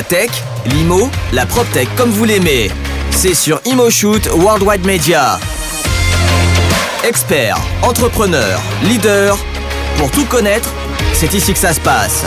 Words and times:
La 0.00 0.04
tech, 0.04 0.30
l'IMO, 0.64 1.10
la 1.34 1.44
PropTech 1.44 1.86
comme 1.94 2.08
vous 2.08 2.24
l'aimez. 2.24 2.70
C'est 3.10 3.34
sur 3.34 3.60
ImoShoot 3.66 4.28
Worldwide 4.34 4.86
Media. 4.86 5.38
Experts, 7.06 7.58
entrepreneurs, 7.82 8.62
leaders, 8.82 9.36
pour 9.98 10.10
tout 10.10 10.24
connaître, 10.24 10.72
c'est 11.12 11.34
ici 11.34 11.52
que 11.52 11.58
ça 11.58 11.74
se 11.74 11.80
passe. 11.82 12.24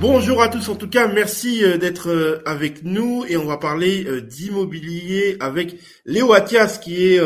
Bonjour 0.00 0.40
à 0.40 0.48
tous, 0.48 0.66
en 0.70 0.76
tout 0.76 0.88
cas, 0.88 1.08
merci 1.08 1.62
euh, 1.62 1.76
d'être 1.76 2.08
euh, 2.08 2.42
avec 2.46 2.84
nous 2.84 3.26
et 3.28 3.36
on 3.36 3.44
va 3.44 3.58
parler 3.58 4.06
euh, 4.06 4.22
d'immobilier 4.22 5.36
avec 5.40 5.76
Léo 6.06 6.32
Athias 6.32 6.78
qui 6.78 7.04
est 7.04 7.20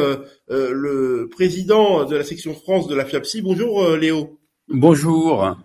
le 0.48 1.28
président 1.30 2.04
de 2.04 2.16
la 2.16 2.24
section 2.24 2.52
France 2.52 2.88
de 2.88 2.96
la 2.96 3.04
FIAPSI. 3.04 3.42
Bonjour 3.42 3.90
Léo. 3.90 4.40
Bonjour. 4.68 5.56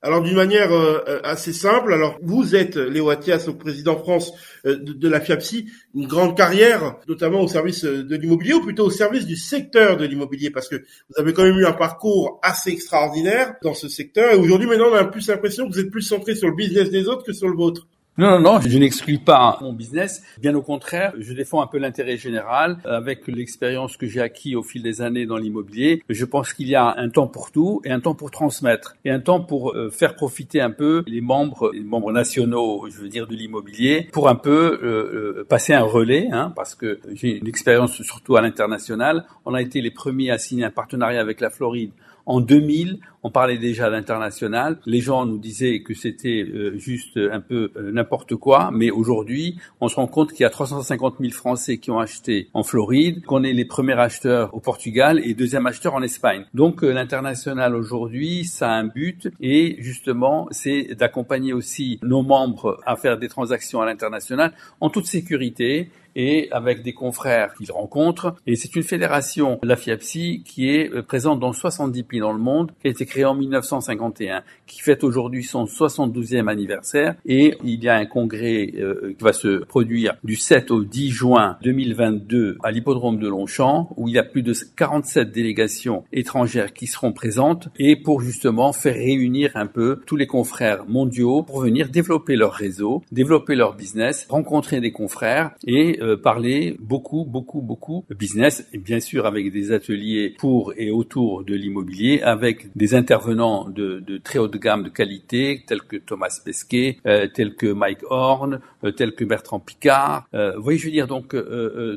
Alors 0.00 0.22
d'une 0.22 0.36
manière 0.36 0.70
euh, 0.72 1.02
euh, 1.08 1.20
assez 1.24 1.52
simple, 1.52 1.92
alors 1.92 2.18
vous 2.22 2.54
êtes 2.54 2.76
Léo 2.76 3.10
Athias, 3.10 3.48
le 3.48 3.58
président 3.58 3.98
France 3.98 4.32
euh, 4.64 4.76
de, 4.78 5.08
la 5.08 5.20
FIAPSI, 5.20 5.66
une 5.96 6.06
grande 6.06 6.36
carrière, 6.36 6.94
notamment 7.08 7.40
au 7.40 7.48
service 7.48 7.82
de 7.82 8.16
l'immobilier, 8.16 8.54
ou 8.54 8.60
plutôt 8.60 8.84
au 8.84 8.90
service 8.90 9.26
du 9.26 9.34
secteur 9.34 9.96
de 9.96 10.04
l'immobilier, 10.04 10.50
parce 10.50 10.68
que 10.68 10.76
vous 10.76 11.20
avez 11.20 11.32
quand 11.32 11.42
même 11.42 11.58
eu 11.58 11.66
un 11.66 11.72
parcours 11.72 12.38
assez 12.44 12.70
extraordinaire 12.70 13.54
dans 13.64 13.74
ce 13.74 13.88
secteur, 13.88 14.34
et 14.34 14.36
aujourd'hui 14.36 14.68
maintenant 14.68 14.90
on 14.92 14.94
a 14.94 15.04
plus 15.04 15.26
l'impression 15.26 15.68
que 15.68 15.72
vous 15.72 15.80
êtes 15.80 15.90
plus 15.90 16.02
centré 16.02 16.36
sur 16.36 16.48
le 16.48 16.54
business 16.54 16.90
des 16.90 17.08
autres 17.08 17.24
que 17.24 17.32
sur 17.32 17.48
le 17.48 17.56
vôtre. 17.56 17.88
Non, 18.18 18.30
non, 18.32 18.40
non, 18.40 18.60
je 18.60 18.76
n'exclus 18.78 19.18
pas 19.18 19.58
mon 19.60 19.72
business. 19.72 20.24
Bien 20.40 20.52
au 20.56 20.60
contraire, 20.60 21.12
je 21.20 21.32
défends 21.32 21.62
un 21.62 21.68
peu 21.68 21.78
l'intérêt 21.78 22.16
général 22.16 22.78
avec 22.84 23.28
l'expérience 23.28 23.96
que 23.96 24.08
j'ai 24.08 24.20
acquis 24.20 24.56
au 24.56 24.64
fil 24.64 24.82
des 24.82 25.02
années 25.02 25.24
dans 25.24 25.36
l'immobilier. 25.36 26.02
Je 26.08 26.24
pense 26.24 26.52
qu'il 26.52 26.66
y 26.66 26.74
a 26.74 26.96
un 26.98 27.10
temps 27.10 27.28
pour 27.28 27.52
tout 27.52 27.80
et 27.84 27.92
un 27.92 28.00
temps 28.00 28.16
pour 28.16 28.32
transmettre 28.32 28.96
et 29.04 29.12
un 29.12 29.20
temps 29.20 29.38
pour 29.38 29.70
euh, 29.70 29.90
faire 29.90 30.16
profiter 30.16 30.60
un 30.60 30.72
peu 30.72 31.04
les 31.06 31.20
membres, 31.20 31.70
les 31.72 31.84
membres 31.84 32.10
nationaux, 32.10 32.86
je 32.90 33.00
veux 33.00 33.08
dire, 33.08 33.28
de 33.28 33.36
l'immobilier, 33.36 34.08
pour 34.10 34.28
un 34.28 34.34
peu 34.34 34.80
euh, 34.82 35.38
euh, 35.38 35.46
passer 35.48 35.72
un 35.72 35.84
relais, 35.84 36.26
hein, 36.32 36.52
parce 36.56 36.74
que 36.74 36.98
j'ai 37.12 37.38
une 37.38 37.46
expérience 37.46 38.02
surtout 38.02 38.34
à 38.34 38.42
l'international. 38.42 39.26
On 39.46 39.54
a 39.54 39.62
été 39.62 39.80
les 39.80 39.92
premiers 39.92 40.32
à 40.32 40.38
signer 40.38 40.64
un 40.64 40.72
partenariat 40.72 41.20
avec 41.20 41.40
la 41.40 41.50
Floride 41.50 41.92
en 42.28 42.40
2000, 42.40 43.00
on 43.22 43.30
parlait 43.30 43.58
déjà 43.58 43.86
à 43.86 43.90
l'international. 43.90 44.78
Les 44.86 45.00
gens 45.00 45.24
nous 45.24 45.38
disaient 45.38 45.80
que 45.80 45.94
c'était 45.94 46.42
euh, 46.42 46.76
juste 46.76 47.16
un 47.16 47.40
peu 47.40 47.72
euh, 47.76 47.90
n'importe 47.90 48.36
quoi, 48.36 48.70
mais 48.72 48.90
aujourd'hui, 48.90 49.56
on 49.80 49.88
se 49.88 49.96
rend 49.96 50.06
compte 50.06 50.32
qu'il 50.32 50.42
y 50.42 50.44
a 50.44 50.50
350 50.50 51.16
000 51.18 51.32
Français 51.32 51.78
qui 51.78 51.90
ont 51.90 51.98
acheté 51.98 52.48
en 52.52 52.62
Floride, 52.62 53.24
qu'on 53.24 53.42
est 53.44 53.54
les 53.54 53.64
premiers 53.64 53.98
acheteurs 53.98 54.54
au 54.54 54.60
Portugal 54.60 55.20
et 55.24 55.32
deuxième 55.32 55.66
acheteur 55.66 55.94
en 55.94 56.02
Espagne. 56.02 56.44
Donc 56.52 56.84
euh, 56.84 56.92
l'international 56.92 57.74
aujourd'hui, 57.74 58.44
ça 58.44 58.70
a 58.70 58.74
un 58.74 58.84
but 58.84 59.28
et 59.40 59.76
justement, 59.78 60.48
c'est 60.50 60.94
d'accompagner 60.94 61.54
aussi 61.54 61.98
nos 62.02 62.22
membres 62.22 62.78
à 62.84 62.96
faire 62.96 63.18
des 63.18 63.28
transactions 63.28 63.80
à 63.80 63.86
l'international 63.86 64.52
en 64.80 64.90
toute 64.90 65.06
sécurité 65.06 65.90
et 66.18 66.48
avec 66.50 66.82
des 66.82 66.92
confrères 66.92 67.54
qu'ils 67.54 67.72
rencontrent. 67.72 68.34
Et 68.46 68.56
c'est 68.56 68.74
une 68.76 68.82
fédération, 68.82 69.58
la 69.62 69.76
FIAPSI, 69.76 70.42
qui 70.44 70.68
est 70.68 70.92
euh, 70.92 71.02
présente 71.02 71.40
dans 71.40 71.52
70 71.52 72.02
pays 72.02 72.20
dans 72.20 72.32
le 72.32 72.40
monde, 72.40 72.72
qui 72.82 72.88
a 72.88 72.90
été 72.90 73.06
créée 73.06 73.24
en 73.24 73.34
1951, 73.34 74.42
qui 74.66 74.80
fête 74.80 75.04
aujourd'hui 75.04 75.44
son 75.44 75.64
72e 75.64 76.48
anniversaire. 76.48 77.14
Et 77.24 77.56
il 77.64 77.82
y 77.82 77.88
a 77.88 77.94
un 77.94 78.04
congrès 78.04 78.72
euh, 78.76 79.14
qui 79.16 79.24
va 79.24 79.32
se 79.32 79.64
produire 79.64 80.16
du 80.24 80.34
7 80.34 80.72
au 80.72 80.82
10 80.82 81.10
juin 81.10 81.56
2022 81.62 82.58
à 82.64 82.72
l'hippodrome 82.72 83.18
de 83.18 83.28
Longchamp, 83.28 83.90
où 83.96 84.08
il 84.08 84.14
y 84.14 84.18
a 84.18 84.24
plus 84.24 84.42
de 84.42 84.52
47 84.76 85.30
délégations 85.30 86.04
étrangères 86.12 86.72
qui 86.72 86.88
seront 86.88 87.12
présentes, 87.12 87.68
et 87.78 87.94
pour 87.94 88.20
justement 88.20 88.72
faire 88.72 88.94
réunir 88.94 89.52
un 89.54 89.66
peu 89.66 90.00
tous 90.04 90.16
les 90.16 90.26
confrères 90.26 90.84
mondiaux 90.88 91.44
pour 91.44 91.60
venir 91.60 91.90
développer 91.90 92.34
leur 92.34 92.52
réseau, 92.52 93.04
développer 93.12 93.54
leur 93.54 93.76
business, 93.76 94.26
rencontrer 94.28 94.80
des 94.80 94.90
confrères 94.90 95.52
et 95.64 96.00
euh, 96.02 96.07
euh, 96.08 96.16
parler 96.16 96.76
beaucoup, 96.80 97.24
beaucoup, 97.24 97.60
beaucoup 97.60 98.04
business, 98.18 98.68
bien 98.74 99.00
sûr 99.00 99.26
avec 99.26 99.52
des 99.52 99.72
ateliers 99.72 100.34
pour 100.38 100.72
et 100.76 100.90
autour 100.90 101.44
de 101.44 101.54
l'immobilier, 101.54 102.20
avec 102.22 102.76
des 102.76 102.94
intervenants 102.94 103.68
de, 103.68 104.02
de, 104.06 104.18
très 104.18 104.38
haute 104.38 104.56
gamme 104.56 104.82
de 104.82 104.88
qualité, 104.88 105.64
tels 105.66 105.82
que 105.82 105.96
Thomas 105.96 106.40
Pesquet, 106.44 106.98
euh, 107.06 107.26
tels 107.32 107.54
que 107.54 107.66
Mike 107.66 108.00
Horn, 108.10 108.60
euh, 108.84 108.90
tels 108.90 109.14
que 109.14 109.24
Bertrand 109.24 109.60
Picard. 109.60 110.26
Euh, 110.34 110.56
vous 110.56 110.62
voyez, 110.62 110.78
je 110.78 110.86
veux 110.86 110.92
dire, 110.92 111.06
donc 111.06 111.34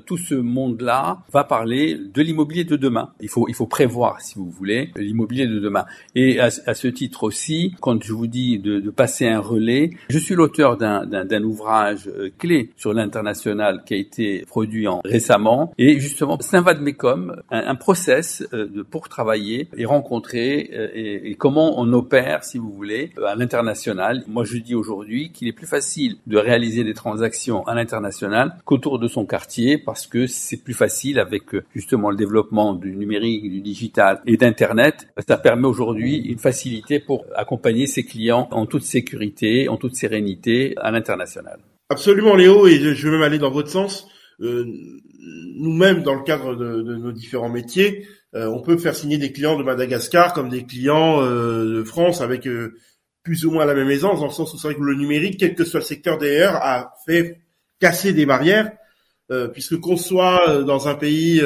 tout 0.06 0.18
ce 0.18 0.36
monde-là 0.36 1.20
va 1.32 1.44
parler 1.44 1.96
de 1.96 2.22
l'immobilier 2.22 2.64
de 2.64 2.76
demain. 2.76 3.12
Il 3.20 3.30
faut, 3.30 3.48
il 3.48 3.56
faut 3.56 3.68
prévoir, 3.68 4.22
si 4.22 4.36
vous 4.36 4.50
voulez, 4.50 4.92
l'immobilier 4.96 5.48
de 5.48 5.60
demain. 5.60 5.86
Et 6.16 6.40
à, 6.40 6.46
à, 6.46 6.74
ce 6.74 6.88
titre 6.88 7.24
aussi, 7.24 7.74
quand 7.82 8.04
je 8.04 8.14
vous 8.14 8.28
dis 8.28 8.60
de, 8.60 8.80
de 8.80 8.90
passer 8.90 9.28
un 9.28 9.40
relais, 9.40 9.92
je 10.10 10.18
suis 10.18 10.36
l'auteur 10.36 10.78
d'un 10.78 11.44
ouvrage 11.44 12.10
clé 12.38 12.72
sur 12.76 12.94
l'international 12.94 13.84
qui 13.86 13.94
a 13.94 13.98
été 14.02 14.44
produit 14.48 14.88
en, 14.88 15.02
récemment. 15.06 15.74
Et 15.78 16.00
justement, 16.00 16.38
saint 16.42 16.62
va 16.62 16.74
un, 16.74 17.28
un 17.50 17.76
process 17.76 18.44
euh, 18.54 18.68
de, 18.68 18.82
pour 18.82 19.10
travailler 19.10 19.70
et 19.78 19.86
rencontrer 19.86 20.70
euh, 20.74 20.90
et, 20.94 21.32
et, 21.32 21.36
comment 21.36 21.80
on 21.80 21.92
opère, 21.94 22.44
si 22.44 22.58
vous 22.58 22.72
voulez, 22.72 23.12
euh, 23.18 23.26
à 23.26 23.36
l'international. 23.36 24.24
Moi, 24.28 24.44
je 24.44 24.58
dis 24.58 24.76
aujourd'hui 24.76 25.32
qu'il 25.32 25.48
est 25.48 25.54
plus 25.54 25.68
facile 25.68 26.18
de 26.28 26.38
réaliser 26.38 26.84
des 26.84 26.94
transactions 26.94 27.66
à 27.68 27.76
l'international 27.76 28.56
qu'autour 28.66 29.00
de 29.00 29.08
son 29.08 29.26
quartier 29.26 29.78
parce 29.78 30.08
que 30.08 30.28
c'est 30.28 30.58
plus 30.58 30.74
facile 30.74 31.20
avec 31.20 31.44
justement 31.74 32.10
le 32.10 32.18
développement 32.18 32.74
du 32.74 32.96
numérique, 32.96 33.44
du 33.44 33.62
digital 33.62 34.22
et 34.26 34.38
d'Internet. 34.38 35.08
Ça 35.28 35.38
permet 35.38 35.68
aujourd'hui 35.68 36.18
une 36.18 36.40
facilité 36.40 37.00
pour 37.00 37.26
accompagner 37.36 37.88
ses 37.88 38.04
clients 38.04 38.48
en 38.52 38.66
toute 38.66 38.84
sécurité, 38.84 39.70
en 39.70 39.78
toute 39.78 39.96
sérénité 39.96 40.76
à 40.78 40.92
l'international. 40.92 41.60
Absolument, 41.92 42.38
Léo, 42.38 42.68
et 42.68 42.80
je 42.80 43.06
vais 43.06 43.12
même 43.12 43.22
aller 43.22 43.38
dans 43.38 43.52
votre 43.52 43.70
sens. 43.70 44.08
Euh, 44.40 44.64
nous-mêmes, 45.58 46.04
dans 46.04 46.16
le 46.16 46.24
cadre 46.24 46.56
de, 46.56 46.82
nos 46.82 47.12
différents 47.12 47.50
métiers, 47.50 48.08
euh, 48.34 48.46
on 48.46 48.62
peut 48.62 48.78
faire 48.78 48.96
signer 48.96 49.18
des 49.18 49.34
clients 49.34 49.60
de 49.60 49.64
Madagascar 49.64 50.32
comme 50.32 50.48
des 50.48 50.66
clients 50.66 51.22
euh, 51.22 51.80
de 51.80 51.84
France 51.84 52.22
avec 52.22 52.48
plus 53.24 53.46
ou 53.46 53.52
moins 53.52 53.66
la 53.66 53.74
même 53.74 53.90
aisance, 53.90 54.22
dans 54.22 54.28
le 54.28 54.32
sens 54.32 54.54
où 54.54 54.58
c'est 54.58 54.70
vrai 54.70 54.76
que 54.76 54.82
le 54.82 54.96
numérique, 54.96 55.38
quel 55.38 55.54
que 55.54 55.66
soit 55.66 55.82
le 55.82 55.86
secteur 55.86 56.18
d'ailleurs, 56.18 56.56
a 56.56 56.94
fait 57.06 57.42
casser 57.82 58.14
des 58.14 58.26
barrières, 58.26 58.72
puisque 59.52 59.78
qu'on 59.78 59.98
soit 59.98 60.64
dans 60.64 60.88
un 60.88 60.96
pays 60.96 61.44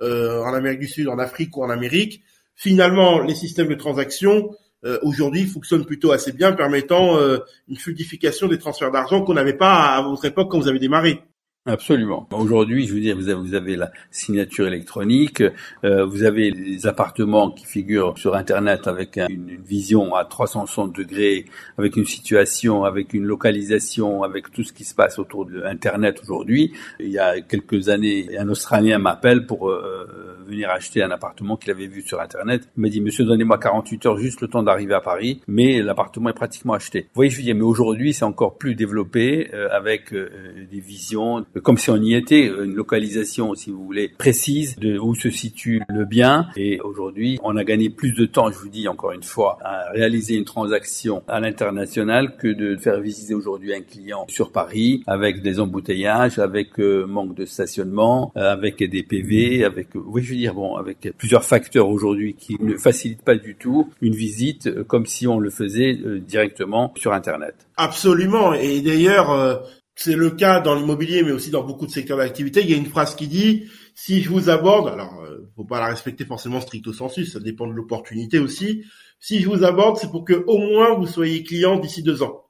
en 0.00 0.52
Amérique 0.52 0.80
du 0.80 0.88
Sud, 0.88 1.06
en 1.06 1.20
Afrique 1.20 1.56
ou 1.56 1.62
en 1.62 1.70
Amérique, 1.70 2.24
finalement, 2.56 3.20
les 3.20 3.36
systèmes 3.36 3.68
de 3.68 3.76
transaction 3.76 4.50
euh, 4.84 4.98
aujourd'hui 5.02 5.46
fonctionne 5.46 5.84
plutôt 5.84 6.12
assez 6.12 6.32
bien, 6.32 6.52
permettant 6.52 7.16
euh, 7.16 7.38
une 7.68 7.76
fluidification 7.76 8.48
des 8.48 8.58
transferts 8.58 8.90
d'argent 8.90 9.22
qu'on 9.22 9.34
n'avait 9.34 9.56
pas 9.56 9.96
à 9.96 10.02
votre 10.02 10.24
époque 10.24 10.50
quand 10.50 10.58
vous 10.58 10.68
avez 10.68 10.78
démarré. 10.78 11.22
Absolument. 11.68 12.28
Aujourd'hui, 12.30 12.86
je 12.86 12.94
veux 12.94 13.00
dire, 13.00 13.16
vous 13.16 13.28
avez, 13.28 13.40
vous 13.40 13.54
avez 13.54 13.74
la 13.74 13.90
signature 14.12 14.68
électronique, 14.68 15.42
euh, 15.82 16.04
vous 16.04 16.22
avez 16.22 16.52
les 16.52 16.86
appartements 16.86 17.50
qui 17.50 17.66
figurent 17.66 18.16
sur 18.16 18.36
Internet 18.36 18.86
avec 18.86 19.16
une, 19.16 19.56
vision 19.66 20.14
à 20.14 20.24
360 20.24 20.94
degrés, 20.94 21.46
avec 21.76 21.96
une 21.96 22.04
situation, 22.04 22.84
avec 22.84 23.14
une 23.14 23.24
localisation, 23.24 24.22
avec 24.22 24.52
tout 24.52 24.62
ce 24.62 24.72
qui 24.72 24.84
se 24.84 24.94
passe 24.94 25.18
autour 25.18 25.44
de 25.44 25.64
Internet 25.64 26.20
aujourd'hui. 26.22 26.72
Il 27.00 27.08
y 27.08 27.18
a 27.18 27.40
quelques 27.40 27.88
années, 27.88 28.38
un 28.38 28.48
Australien 28.48 28.98
m'appelle 28.98 29.44
pour 29.44 29.68
euh, 29.68 30.36
venir 30.46 30.70
acheter 30.70 31.02
un 31.02 31.10
appartement 31.10 31.56
qu'il 31.56 31.72
avait 31.72 31.88
vu 31.88 32.02
sur 32.02 32.20
Internet. 32.20 32.68
Il 32.76 32.82
m'a 32.82 32.88
dit, 32.90 33.00
monsieur, 33.00 33.24
donnez-moi 33.24 33.58
48 33.58 34.06
heures 34.06 34.18
juste 34.18 34.40
le 34.40 34.46
temps 34.46 34.62
d'arriver 34.62 34.94
à 34.94 35.00
Paris, 35.00 35.40
mais 35.48 35.82
l'appartement 35.82 36.28
est 36.30 36.34
pratiquement 36.34 36.74
acheté. 36.74 37.00
Vous 37.00 37.16
voyez, 37.16 37.30
je 37.30 37.38
veux 37.38 37.42
dire, 37.42 37.56
mais 37.56 37.62
aujourd'hui, 37.62 38.12
c'est 38.12 38.24
encore 38.24 38.56
plus 38.56 38.76
développé 38.76 39.50
euh, 39.52 39.68
avec 39.72 40.14
des 40.14 40.80
visions 40.80 41.44
comme 41.62 41.78
si 41.78 41.90
on 41.90 41.96
y 41.96 42.14
était, 42.14 42.46
une 42.46 42.74
localisation, 42.74 43.54
si 43.54 43.70
vous 43.70 43.84
voulez, 43.84 44.08
précise 44.08 44.76
de 44.76 44.98
où 44.98 45.14
se 45.14 45.30
situe 45.30 45.82
le 45.88 46.04
bien. 46.04 46.48
Et 46.56 46.80
aujourd'hui, 46.80 47.38
on 47.42 47.56
a 47.56 47.64
gagné 47.64 47.90
plus 47.90 48.12
de 48.12 48.26
temps, 48.26 48.50
je 48.50 48.58
vous 48.58 48.68
dis 48.68 48.88
encore 48.88 49.12
une 49.12 49.22
fois, 49.22 49.58
à 49.62 49.90
réaliser 49.90 50.34
une 50.34 50.44
transaction 50.44 51.22
à 51.28 51.40
l'international 51.40 52.36
que 52.36 52.48
de 52.48 52.76
faire 52.76 53.00
visiter 53.00 53.34
aujourd'hui 53.34 53.74
un 53.74 53.82
client 53.82 54.26
sur 54.28 54.52
Paris 54.52 55.02
avec 55.06 55.42
des 55.42 55.60
embouteillages, 55.60 56.38
avec 56.38 56.78
euh, 56.78 57.06
manque 57.06 57.34
de 57.34 57.44
stationnement, 57.44 58.32
euh, 58.36 58.52
avec 58.52 58.82
des 58.82 59.02
PV, 59.02 59.64
avec, 59.64 59.88
oui, 59.94 60.22
je 60.22 60.30
veux 60.30 60.36
dire, 60.36 60.54
bon, 60.54 60.76
avec 60.76 61.12
plusieurs 61.16 61.44
facteurs 61.44 61.88
aujourd'hui 61.88 62.34
qui 62.34 62.56
ne 62.60 62.76
facilitent 62.76 63.22
pas 63.22 63.36
du 63.36 63.54
tout 63.54 63.90
une 64.00 64.14
visite 64.14 64.66
euh, 64.66 64.84
comme 64.84 65.06
si 65.06 65.26
on 65.26 65.38
le 65.38 65.50
faisait 65.50 65.98
directement 66.20 66.92
sur 66.96 67.12
Internet. 67.12 67.54
Absolument. 67.76 68.54
Et 68.54 68.80
d'ailleurs, 68.80 69.62
c'est 69.96 70.14
le 70.14 70.30
cas 70.30 70.60
dans 70.60 70.74
l'immobilier, 70.74 71.22
mais 71.22 71.32
aussi 71.32 71.50
dans 71.50 71.64
beaucoup 71.64 71.86
de 71.86 71.90
secteurs 71.90 72.18
d'activité. 72.18 72.60
Il 72.60 72.70
y 72.70 72.74
a 72.74 72.76
une 72.76 72.86
phrase 72.86 73.16
qui 73.16 73.26
dit 73.26 73.64
si 73.94 74.20
je 74.20 74.28
vous 74.28 74.50
aborde, 74.50 74.88
alors 74.88 75.22
euh, 75.22 75.50
faut 75.56 75.64
pas 75.64 75.80
la 75.80 75.86
respecter 75.86 76.26
forcément 76.26 76.60
stricto 76.60 76.92
sensu, 76.92 77.24
ça 77.24 77.40
dépend 77.40 77.66
de 77.66 77.72
l'opportunité 77.72 78.38
aussi. 78.38 78.84
Si 79.18 79.40
je 79.40 79.48
vous 79.48 79.64
aborde, 79.64 79.96
c'est 79.96 80.10
pour 80.10 80.24
que 80.24 80.44
au 80.46 80.58
moins 80.58 80.94
vous 80.94 81.06
soyez 81.06 81.42
client 81.42 81.78
d'ici 81.78 82.02
deux 82.02 82.22
ans. 82.22 82.44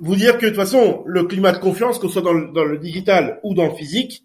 Vous 0.00 0.14
dire 0.14 0.38
que 0.38 0.46
de 0.46 0.50
toute 0.50 0.56
façon, 0.56 1.02
le 1.06 1.24
climat 1.24 1.52
de 1.52 1.58
confiance, 1.58 1.98
qu'on 1.98 2.08
soit 2.08 2.22
dans 2.22 2.32
le, 2.32 2.78
digital 2.78 3.40
ou 3.42 3.54
dans 3.54 3.66
le 3.66 3.74
physique, 3.74 4.24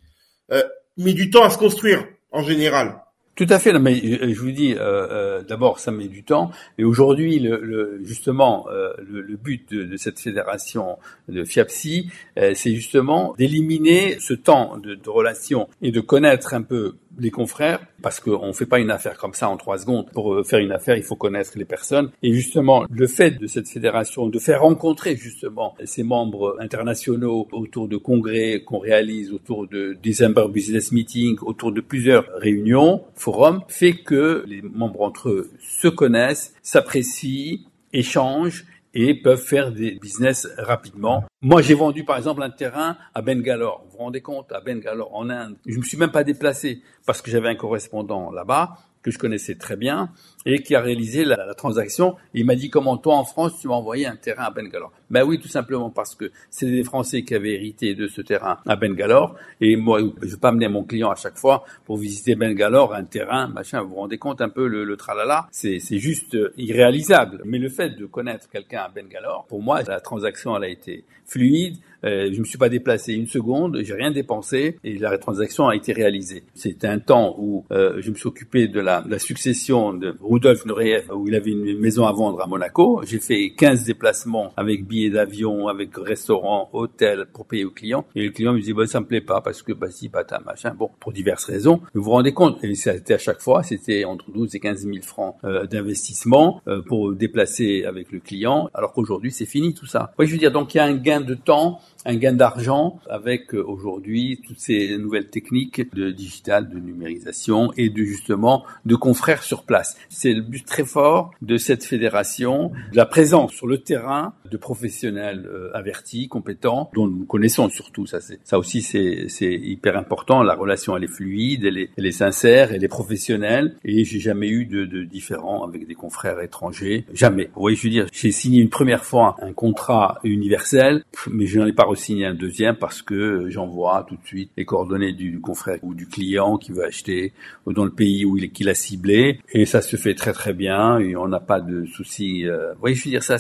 euh, 0.52 0.64
met 0.98 1.14
du 1.14 1.32
temps 1.32 1.44
à 1.44 1.50
se 1.50 1.58
construire 1.58 2.08
en 2.32 2.44
général. 2.44 3.02
Tout 3.40 3.48
à 3.52 3.58
fait. 3.58 3.72
Mais 3.80 4.02
euh, 4.04 4.34
je 4.34 4.42
vous 4.42 4.52
dis, 4.52 4.74
euh, 4.74 4.80
euh, 4.82 5.44
d'abord, 5.44 5.80
ça 5.80 5.92
met 5.92 6.10
du 6.10 6.24
temps. 6.24 6.52
Et 6.78 6.84
aujourd'hui, 6.84 7.40
le, 7.40 8.02
justement, 8.04 8.68
le, 8.70 9.38
but 9.38 9.74
de, 9.74 9.96
cette 9.96 10.20
fédération 10.20 10.98
de 11.30 11.46
FIAPSI, 11.46 12.12
c'est 12.36 12.76
justement 12.76 13.34
d'éliminer 13.38 14.18
ce 14.20 14.34
temps 14.34 14.78
de 14.78 15.10
relation 15.10 15.70
et 15.82 15.92
de 15.92 16.02
connaître 16.02 16.54
un 16.54 16.64
peu 16.64 16.96
les 17.18 17.32
confrères, 17.32 17.80
parce 18.02 18.20
qu'on 18.20 18.48
ne 18.48 18.54
fait 18.54 18.66
pas 18.66 18.80
une 18.80 18.92
affaire 18.92 19.18
comme 19.18 19.34
ça 19.34 19.50
en 19.50 19.58
trois 19.58 19.78
secondes. 19.78 20.10
Pour 20.12 20.34
euh, 20.34 20.44
faire 20.44 20.60
une 20.60 20.72
affaire, 20.72 20.96
il 20.96 21.04
faut 21.04 21.16
connaître 21.16 21.52
les 21.56 21.66
personnes. 21.66 22.12
Et 22.24 22.34
justement, 22.34 22.86
le 22.90 23.08
fait 23.08 23.32
de 23.32 23.48
cette 23.48 23.68
fédération, 23.68 24.28
de 24.28 24.40
faire 24.40 24.62
rencontrer 24.62 25.16
justement 25.16 25.76
ces 25.84 26.04
membres 26.04 26.58
internationaux 26.60 27.48
autour 27.52 27.88
de 27.88 27.98
congrès 27.98 28.62
qu'on 28.66 28.80
réalise, 28.80 29.32
autour 29.32 29.68
de 29.68 29.98
December 30.04 30.46
Business 30.50 30.92
Meeting, 30.92 31.38
autour 31.42 31.72
de 31.72 31.82
plusieurs 31.82 32.26
réunions, 32.36 33.04
forums, 33.16 33.62
fait 33.68 33.94
que 33.94 34.44
les 34.48 34.62
membres 34.62 35.02
entre 35.02 35.30
eux 35.30 35.52
se 35.60 35.88
connaissent, 35.88 36.54
s'apprécient, 36.62 37.60
échangent 37.94 38.66
et 38.94 39.14
peuvent 39.14 39.42
faire 39.42 39.72
des 39.72 39.92
business 39.92 40.48
rapidement. 40.58 41.26
Moi, 41.42 41.62
j'ai 41.62 41.74
vendu 41.74 42.04
par 42.04 42.18
exemple 42.18 42.44
un 42.44 42.50
terrain 42.50 42.98
à 43.16 43.22
Bengalore. 43.22 43.86
Vous 43.86 43.92
vous 43.92 43.98
rendez 44.00 44.20
compte, 44.20 44.52
à 44.52 44.60
Bengalore, 44.60 45.16
en 45.16 45.30
Inde. 45.30 45.56
Je 45.66 45.78
me 45.78 45.84
suis 45.84 45.96
même 45.98 46.12
pas 46.12 46.26
déplacé 46.26 46.84
parce 47.06 47.22
que 47.22 47.32
j'avais 47.32 47.48
un 47.48 47.56
correspondant 47.56 48.30
là-bas 48.30 48.78
que 49.02 49.12
je 49.12 49.18
connaissais 49.18 49.56
très 49.56 49.76
bien 49.76 50.10
et 50.46 50.62
qui 50.62 50.76
a 50.76 50.82
réalisé 50.82 51.26
la, 51.26 51.54
transaction. 51.54 52.16
il 52.34 52.46
m'a 52.46 52.56
dit 52.56 52.70
comment 52.70 52.98
toi 52.98 53.16
en 53.16 53.24
France 53.24 53.60
tu 53.60 53.68
m'as 53.68 53.76
envoyé 53.76 54.06
un 54.06 54.16
terrain 54.16 54.44
à 54.44 54.52
Bengalore. 54.52 54.92
Ben 55.10 55.24
oui, 55.24 55.40
tout 55.40 55.48
simplement 55.48 55.90
parce 55.90 56.16
que 56.16 56.32
c'est 56.50 56.70
des 56.70 56.84
Français 56.84 57.24
qui 57.24 57.36
avaient 57.36 57.54
hérité 57.54 57.96
de 57.96 58.08
ce 58.08 58.22
terrain 58.22 58.58
à 58.68 58.76
Bengalore 58.76 59.36
et 59.62 59.76
moi 59.76 60.00
je 60.22 60.28
vais 60.28 60.38
pas 60.38 60.50
amener 60.50 60.68
mon 60.68 60.84
client 60.84 61.10
à 61.10 61.16
chaque 61.16 61.38
fois 61.38 61.66
pour 61.86 61.98
visiter 61.98 62.36
Bengalore, 62.36 62.94
un 62.94 63.04
terrain, 63.04 63.48
machin. 63.48 63.82
Vous 63.82 63.90
vous 63.90 63.96
rendez 63.96 64.18
compte 64.18 64.42
un 64.42 64.50
peu 64.50 64.68
le, 64.68 64.98
tralala? 64.98 65.48
C'est 65.52 65.80
c'est 65.80 66.00
juste 66.00 66.38
irréalisable. 66.58 67.42
Mais 67.46 67.58
le 67.58 67.70
fait 67.70 67.92
de 67.92 68.06
connaître 68.06 68.50
quelqu'un 68.50 68.82
à 68.82 68.90
Bengalore, 68.90 69.46
pour 69.48 69.62
moi 69.62 69.82
la 69.84 70.00
transaction 70.00 70.56
elle 70.58 70.64
a 70.64 70.70
été 70.70 71.06
fluide. 71.26 71.78
Euh, 72.04 72.30
je 72.32 72.40
me 72.40 72.46
suis 72.46 72.58
pas 72.58 72.70
déplacé 72.70 73.14
une 73.14 73.28
seconde, 73.28 73.80
j'ai 73.84 73.94
rien 73.94 74.12
dépensé 74.12 74.78
et 74.84 74.98
la 74.98 75.18
transaction 75.18 75.68
a 75.68 75.76
été 75.76 75.94
réalisée. 75.94 76.44
C'était 76.54 76.88
un 76.88 77.00
temps 77.00 77.36
où 77.38 77.66
euh, 77.72 77.98
je 78.00 78.10
me 78.12 78.16
suis 78.16 78.28
occupé 78.28 78.68
de 78.68 78.80
la, 78.80 79.04
la 79.08 79.20
succession 79.20 79.94
de 79.94 80.16
Rudolf 80.22 80.66
Nureyev, 80.66 81.12
où 81.14 81.28
il 81.28 81.36
avait 81.36 81.52
une 81.52 81.80
maison 81.80 82.06
à 82.06 82.12
vendre 82.12 82.42
à 82.42 82.48
Monaco. 82.48 83.02
J'ai 83.06 83.20
fait 83.20 83.52
15 83.58 83.84
déplacements 83.84 84.54
avec 84.58 84.86
billets 84.86 85.10
d'avion, 85.10 85.68
avec 85.68 85.96
restaurant, 85.98 86.70
hôtel 86.74 87.26
pour 87.34 87.46
payer 87.46 87.66
aux 87.66 87.72
clients. 87.72 88.06
Et 88.16 88.26
le 88.26 88.32
client 88.32 88.54
me 88.54 88.62
dit, 88.62 88.74
bah, 88.74 88.86
ça 88.86 89.00
me 89.00 89.06
plaît 89.06 89.22
pas 89.22 89.42
parce 89.42 89.62
que, 89.62 89.74
bah, 89.74 89.90
si, 89.90 90.10
ta 90.10 90.40
machin. 90.40 90.74
Bon, 90.78 90.90
pour 91.00 91.12
diverses 91.12 91.46
raisons. 91.46 91.82
Vous 91.94 92.04
vous 92.04 92.12
rendez 92.12 92.34
compte, 92.34 92.64
et 92.64 92.76
c'était 92.76 93.14
à 93.14 93.18
chaque 93.18 93.42
fois, 93.42 93.64
c'était 93.64 94.06
entre 94.06 94.32
12 94.32 94.56
et 94.56 94.60
15 94.60 94.86
000 94.86 94.98
francs 95.02 95.36
euh, 95.44 95.66
d'investissement 95.66 96.62
euh, 96.68 96.82
pour 96.82 97.14
déplacer 97.14 97.86
avec 97.86 98.12
le 98.12 98.20
client, 98.20 98.70
alors 98.74 98.94
qu'aujourd'hui, 98.94 99.32
c'est 99.32 99.46
fini 99.46 99.74
tout 99.74 99.86
ça. 99.86 100.12
Oui, 100.20 100.28
je 100.28 100.34
veux 100.34 100.38
dire, 100.38 100.52
donc 100.52 100.74
il 100.74 100.78
y 100.78 100.82
a 100.82 100.86
un 100.86 100.96
gain 100.96 101.22
de 101.22 101.36
temps 101.36 101.80
un 102.06 102.16
gain 102.16 102.34
d'argent 102.34 103.00
avec 103.10 103.54
euh, 103.54 103.64
aujourd'hui 103.64 104.42
toutes 104.46 104.60
ces 104.60 104.98
nouvelles 104.98 105.28
techniques 105.28 105.94
de 105.94 106.12
digital, 106.12 106.70
de 106.70 106.80
numérisation 106.80 107.72
et 107.78 107.90
de 107.90 108.04
justement 108.04 108.64
de 108.86 108.96
confrères 108.96 109.44
sur 109.44 109.64
place. 109.64 109.98
C'est 110.10 110.34
le 110.34 110.42
but 110.42 110.66
très 110.66 110.86
fort 110.86 111.32
de 111.42 111.58
cette 111.58 111.84
fédération, 111.84 112.72
de 112.92 112.98
la 112.98 113.06
présence 113.06 113.52
sur 113.52 113.68
le 113.68 113.80
terrain 113.80 114.34
de 114.50 114.58
professionnels 114.58 115.46
euh, 115.46 115.72
avertis, 115.74 116.28
compétents, 116.28 116.90
dont 116.96 117.08
nous 117.08 117.26
connaissons 117.26 117.70
surtout. 117.70 118.06
Ça, 118.06 118.20
ça 118.44 118.58
aussi, 118.58 118.82
c'est, 118.82 119.26
c'est 119.28 119.54
hyper 119.54 119.98
important. 119.98 120.42
La 120.44 120.56
relation, 120.56 120.96
elle 120.96 121.04
est 121.04 121.08
fluide, 121.08 121.66
elle 121.66 121.78
est, 121.78 121.90
elle 121.98 122.06
est 122.06 122.12
sincère, 122.12 122.72
elle 122.72 122.84
est 122.84 122.88
professionnelle. 122.88 123.76
Et 123.84 124.06
j'ai 124.06 124.20
jamais 124.20 124.50
eu 124.50 124.66
de, 124.66 124.86
de 124.86 125.04
différent 125.04 125.64
avec 125.68 125.86
des 125.86 125.96
confrères 125.96 126.40
étrangers. 126.40 127.06
Jamais. 127.14 127.50
Vous 127.56 127.62
voyez, 127.62 127.76
je 127.76 127.84
veux 127.84 127.90
dire, 127.90 128.08
j'ai 128.12 128.32
signé 128.32 128.62
une 128.62 128.70
première 128.70 129.04
fois 129.04 129.36
un 129.42 129.54
contrat 129.54 130.20
universel, 130.24 131.04
mais 131.30 131.46
je 131.46 131.60
n'en 131.60 131.66
ai 131.66 131.74
pas 131.74 131.89
re-signé 131.90 132.26
un 132.26 132.34
deuxième 132.34 132.76
parce 132.76 133.02
que 133.02 133.50
j'envoie 133.50 134.06
tout 134.08 134.16
de 134.16 134.26
suite 134.26 134.52
les 134.58 134.66
coordonnées 134.66 135.14
du 135.14 135.40
confrère 135.40 135.80
ou 135.84 135.94
du 135.94 136.08
client 136.08 136.58
qui 136.58 136.72
veut 136.72 136.86
acheter 136.86 137.34
dans 137.68 137.86
le 137.86 137.92
pays 137.92 138.26
où 138.26 138.38
il, 138.38 138.52
qu'il 138.52 138.70
a 138.70 138.74
ciblé. 138.74 139.40
Et 139.54 139.66
ça 139.66 139.82
se 139.82 139.96
fait 139.96 140.16
très 140.16 140.34
très 140.34 140.54
bien 140.54 141.00
et 141.00 141.16
on 141.16 141.28
n'a 141.28 141.40
pas 141.40 141.62
de 141.62 141.86
soucis. 141.86 142.46
Euh, 142.46 142.74
voyez, 142.80 142.96
je 142.96 143.06
veux 143.06 143.12
dire 143.12 143.24
ça, 143.24 143.38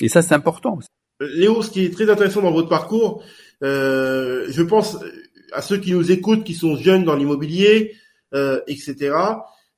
et 0.00 0.08
ça 0.08 0.22
c'est 0.22 0.34
important. 0.34 0.78
Léo, 1.20 1.62
ce 1.62 1.70
qui 1.70 1.84
est 1.84 1.92
très 1.92 2.08
intéressant 2.08 2.42
dans 2.42 2.52
votre 2.52 2.68
parcours, 2.68 3.22
euh, 3.62 4.46
je 4.48 4.62
pense 4.62 4.98
à 5.52 5.62
ceux 5.62 5.78
qui 5.78 5.92
nous 5.92 6.10
écoutent, 6.10 6.44
qui 6.44 6.54
sont 6.54 6.76
jeunes 6.76 7.04
dans 7.04 7.14
l'immobilier, 7.14 7.94
euh, 8.34 8.60
etc. 8.66 9.14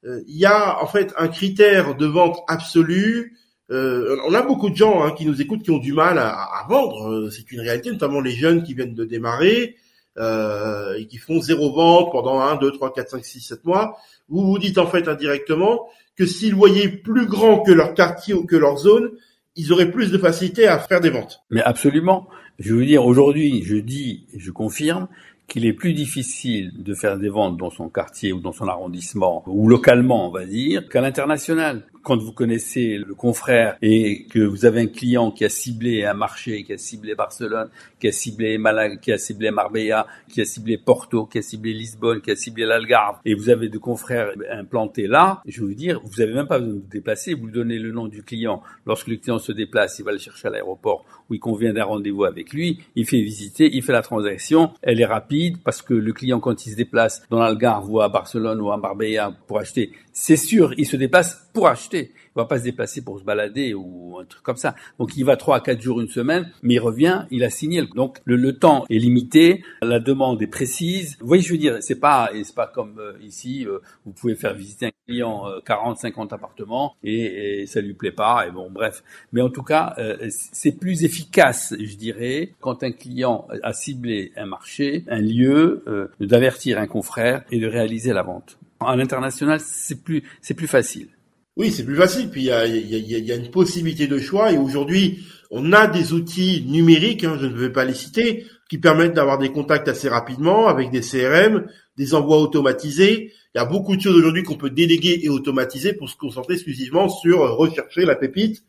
Euh, 0.05 0.21
il 0.27 0.37
y 0.37 0.47
a 0.47 0.83
en 0.83 0.87
fait 0.87 1.13
un 1.17 1.29
critère 1.29 1.97
de 1.97 2.07
vente 2.07 2.39
absolu. 2.49 3.37
Euh, 3.73 4.17
on 4.29 4.35
a 4.35 4.43
beaucoup 4.43 4.71
de 4.71 4.77
gens 4.77 5.03
hein, 5.03 5.13
qui 5.13 5.27
nous 5.27 5.41
écoutent 5.41 5.63
qui 5.63 5.71
ont 5.71 5.79
du 5.79 5.93
mal 5.93 6.19
à, 6.19 6.31
à 6.31 6.67
vendre. 6.69 7.31
C'est 7.31 7.51
une 7.51 7.61
réalité, 7.61 7.91
notamment 7.91 8.21
les 8.21 8.33
jeunes 8.33 8.63
qui 8.63 8.75
viennent 8.75 8.95
de 8.95 9.05
démarrer 9.05 9.77
euh, 10.19 10.95
et 10.99 11.07
qui 11.07 11.17
font 11.17 11.41
zéro 11.41 11.73
vente 11.73 12.13
pendant 12.13 12.39
1, 12.41 12.57
2, 12.57 12.73
3, 12.73 12.93
4, 12.93 13.11
5, 13.13 13.25
6, 13.25 13.41
7 13.41 13.65
mois. 13.65 13.97
Vous 14.29 14.45
vous 14.47 14.59
dites 14.59 14.77
en 14.77 14.87
fait 14.87 15.09
indirectement 15.09 15.89
que 16.17 16.27
s'ils 16.27 16.55
voyaient 16.55 16.89
plus 16.89 17.27
grand 17.27 17.61
que 17.61 17.73
leur 17.73 17.95
quartier 17.95 18.35
ou 18.35 18.45
que 18.45 18.57
leur 18.57 18.77
zone, 18.77 19.11
ils 19.57 19.73
auraient 19.73 19.91
plus 19.91 20.11
de 20.11 20.19
facilité 20.19 20.67
à 20.67 20.79
faire 20.79 21.01
des 21.01 21.09
ventes. 21.09 21.43
Mais 21.51 21.63
absolument. 21.63 22.29
Je 22.59 22.75
veux 22.75 22.85
dire, 22.85 23.07
aujourd'hui, 23.07 23.63
je 23.65 23.77
dis 23.77 24.27
et 24.35 24.39
je 24.39 24.51
confirme 24.51 25.09
qu'il 25.49 25.65
est 25.65 25.73
plus 25.73 25.95
difficile 25.95 26.73
de 26.77 26.95
faire 26.95 27.19
des 27.19 27.31
ventes 27.31 27.57
dans 27.57 27.71
son 27.71 27.89
quartier 27.89 28.33
ou 28.33 28.41
dans 28.41 28.53
son 28.53 28.69
arrondissement, 28.69 29.43
ou 29.47 29.67
localement, 29.67 30.29
on 30.29 30.31
va 30.31 30.45
dire, 30.45 30.89
qu'à 30.89 31.01
l'international 31.01 31.87
quand 32.03 32.17
vous 32.17 32.33
connaissez 32.33 32.99
le 32.99 33.15
confrère 33.15 33.77
et 33.81 34.27
que 34.27 34.41
vous 34.41 34.65
avez 34.65 34.81
un 34.81 34.87
client 34.87 35.31
qui 35.31 35.45
a 35.45 35.49
ciblé 35.49 36.05
un 36.05 36.15
marché, 36.15 36.65
qui 36.65 36.73
a 36.73 36.79
ciblé 36.79 37.15
Barcelone, 37.15 37.69
qui 38.01 38.09
a 38.09 38.13
ciblé 38.13 38.59
Malaga, 38.59 38.97
qui 38.97 39.13
a 39.13 39.19
ciblé 39.19 39.51
Marbella, 39.51 40.07
qui 40.29 40.41
a 40.41 40.45
ciblé 40.45 40.79
Porto, 40.79 41.27
qui 41.27 41.39
a 41.39 41.43
ciblé 41.43 41.73
Lisbonne, 41.73 42.21
qui 42.21 42.31
a 42.31 42.37
ciblé 42.37 42.65
l'Algarve, 42.65 43.19
et 43.25 43.35
vous 43.35 43.49
avez 43.49 43.69
deux 43.69 43.79
confrères 43.79 44.33
implantés 44.51 45.07
là, 45.07 45.43
je 45.47 45.61
vais 45.61 45.67
vous 45.67 45.75
dire, 45.75 46.01
vous 46.05 46.19
n'avez 46.19 46.35
même 46.35 46.47
pas 46.47 46.59
besoin 46.59 46.75
de 46.75 46.81
vous 46.81 46.89
déplacer, 46.89 47.35
vous 47.35 47.47
lui 47.47 47.53
donnez 47.53 47.79
le 47.79 47.93
nom 47.93 48.09
du 48.09 48.23
client. 48.23 48.63
Lorsque 48.87 49.09
le 49.09 49.17
client 49.17 49.39
se 49.39 49.53
déplace, 49.53 49.99
il 49.99 50.05
va 50.05 50.13
le 50.13 50.19
chercher 50.19 50.49
à 50.49 50.51
l'aéroport 50.51 51.05
où 51.31 51.35
il 51.35 51.41
convient 51.41 51.73
d'un 51.73 51.85
rendez-vous 51.85 52.25
avec 52.25 52.53
lui, 52.53 52.81
il 52.97 53.07
fait 53.07 53.21
visiter, 53.21 53.71
il 53.73 53.83
fait 53.83 53.93
la 53.93 54.03
transaction, 54.03 54.73
elle 54.83 55.01
est 55.01 55.07
rapide 55.07 55.59
parce 55.65 55.83
que 55.83 55.95
le 55.95 56.13
client 56.13 56.41
quand 56.41 56.67
il 56.67 56.71
se 56.71 56.77
déplace 56.77 57.23
dans 57.31 57.39
l'Algarve 57.39 57.91
ou 57.91 58.01
à 58.01 58.09
Barcelone 58.09 58.61
ou 58.61 58.71
à 58.73 58.77
Marbella 58.77 59.33
pour 59.47 59.59
acheter, 59.59 59.93
c'est 60.13 60.37
sûr, 60.37 60.75
il 60.77 60.87
se 60.87 60.97
déplace 60.97 61.49
pour 61.53 61.69
acheter. 61.69 61.92
Il 62.01 62.37
va 62.37 62.45
pas 62.45 62.59
se 62.59 62.65
déplacer 62.65 63.03
pour 63.03 63.19
se 63.19 63.25
balader 63.25 63.75
ou 63.75 64.19
un 64.21 64.25
truc 64.25 64.43
comme 64.43 64.57
ça. 64.57 64.75
Donc 64.99 65.17
il 65.17 65.25
va 65.25 65.37
trois 65.37 65.57
à 65.57 65.61
quatre 65.61 65.81
jours, 65.81 66.01
une 66.01 66.09
semaine, 66.09 66.51
mais 66.63 66.75
il 66.75 66.81
revient, 66.81 67.27
il 67.31 67.45
a 67.45 67.51
signé. 67.51 67.83
Donc 67.95 68.19
le, 68.25 68.53
temps 68.53 68.85
est 68.91 68.99
limité, 68.99 69.65
la 69.81 69.99
demande 69.99 70.41
est 70.43 70.47
précise. 70.47 71.17
Vous 71.21 71.27
voyez, 71.27 71.43
je 71.43 71.53
veux 71.53 71.59
dire, 71.59 71.79
c'est 71.81 71.99
pas, 72.01 72.31
c'est 72.45 72.55
pas 72.55 72.67
comme 72.67 72.99
euh, 72.99 73.13
ici, 73.23 73.67
euh, 73.67 73.79
vous 74.05 74.13
pouvez 74.13 74.35
faire 74.35 74.55
visiter 74.55 74.87
un 74.87 74.91
client 75.07 75.49
euh, 75.49 75.61
40, 75.65 75.99
50 75.99 76.33
appartements 76.33 76.97
et, 77.03 77.63
et, 77.63 77.67
ça 77.67 77.81
lui 77.81 77.95
plaît 77.95 78.13
pas. 78.13 78.47
Et 78.47 78.51
bon, 78.51 78.71
bref. 78.71 79.03
Mais 79.33 79.41
en 79.41 79.51
tout 79.51 79.63
cas, 79.63 79.95
euh, 79.99 80.29
c'est 80.29 80.73
plus 80.73 81.05
efficace, 81.05 81.75
je 81.79 81.97
dirais, 81.97 82.55
quand 82.61 82.83
un 82.83 82.93
client 82.93 83.47
a 83.63 83.73
ciblé 83.73 84.33
un 84.37 84.47
marché, 84.47 85.05
un 85.09 85.21
lieu, 85.21 85.83
euh, 85.87 86.09
d'avertir 86.21 86.79
un 86.79 86.87
confrère 86.87 87.45
et 87.51 87.59
de 87.59 87.67
réaliser 87.67 88.13
la 88.13 88.23
vente. 88.23 88.59
À 88.81 88.97
l'international, 88.97 89.61
c'est 89.61 90.03
plus 90.03 90.23
facile. 90.67 91.09
Oui, 91.57 91.71
c'est 91.71 91.85
plus 91.85 91.97
facile. 91.97 92.31
Puis 92.31 92.43
il 92.43 92.47
y 92.47 92.51
a, 92.51 92.67
y, 92.67 93.15
a, 93.15 93.19
y 93.19 93.33
a, 93.33 93.37
une 93.37 93.51
possibilité 93.51 94.07
de 94.07 94.19
choix. 94.19 94.53
Et 94.53 94.59
aujourd'hui, 94.59 95.21
on 95.51 95.73
a 95.73 95.87
des 95.87 96.13
outils 96.13 96.65
numériques, 96.67 97.25
hein, 97.25 97.37
je 97.41 97.47
ne 97.47 97.57
vais 97.57 97.71
pas 97.71 97.85
les 97.85 97.95
citer, 97.95 98.47
qui 98.71 98.79
permettent 98.79 99.15
d'avoir 99.15 99.39
des 99.39 99.53
contacts 99.53 99.89
assez 99.89 100.09
rapidement 100.09 100.67
avec 100.67 100.91
des 100.91 101.01
CRM, 101.01 101.67
des 101.97 102.15
envois 102.15 102.39
automatisés. 102.39 103.33
Il 103.55 103.59
y 103.59 103.61
a 103.61 103.67
beaucoup 103.67 103.97
de 103.97 104.01
choses 104.01 104.17
aujourd'hui 104.17 104.45
qu'on 104.45 104.57
peut 104.57 104.71
déléguer 104.71 105.21
et 105.23 105.29
automatiser 105.29 105.93
pour 105.93 106.09
se 106.09 106.17
concentrer 106.17 106.55
exclusivement 106.55 107.11
sur 107.11 107.41
rechercher 107.57 108.07
la 108.07 108.17
pépite 108.17 108.65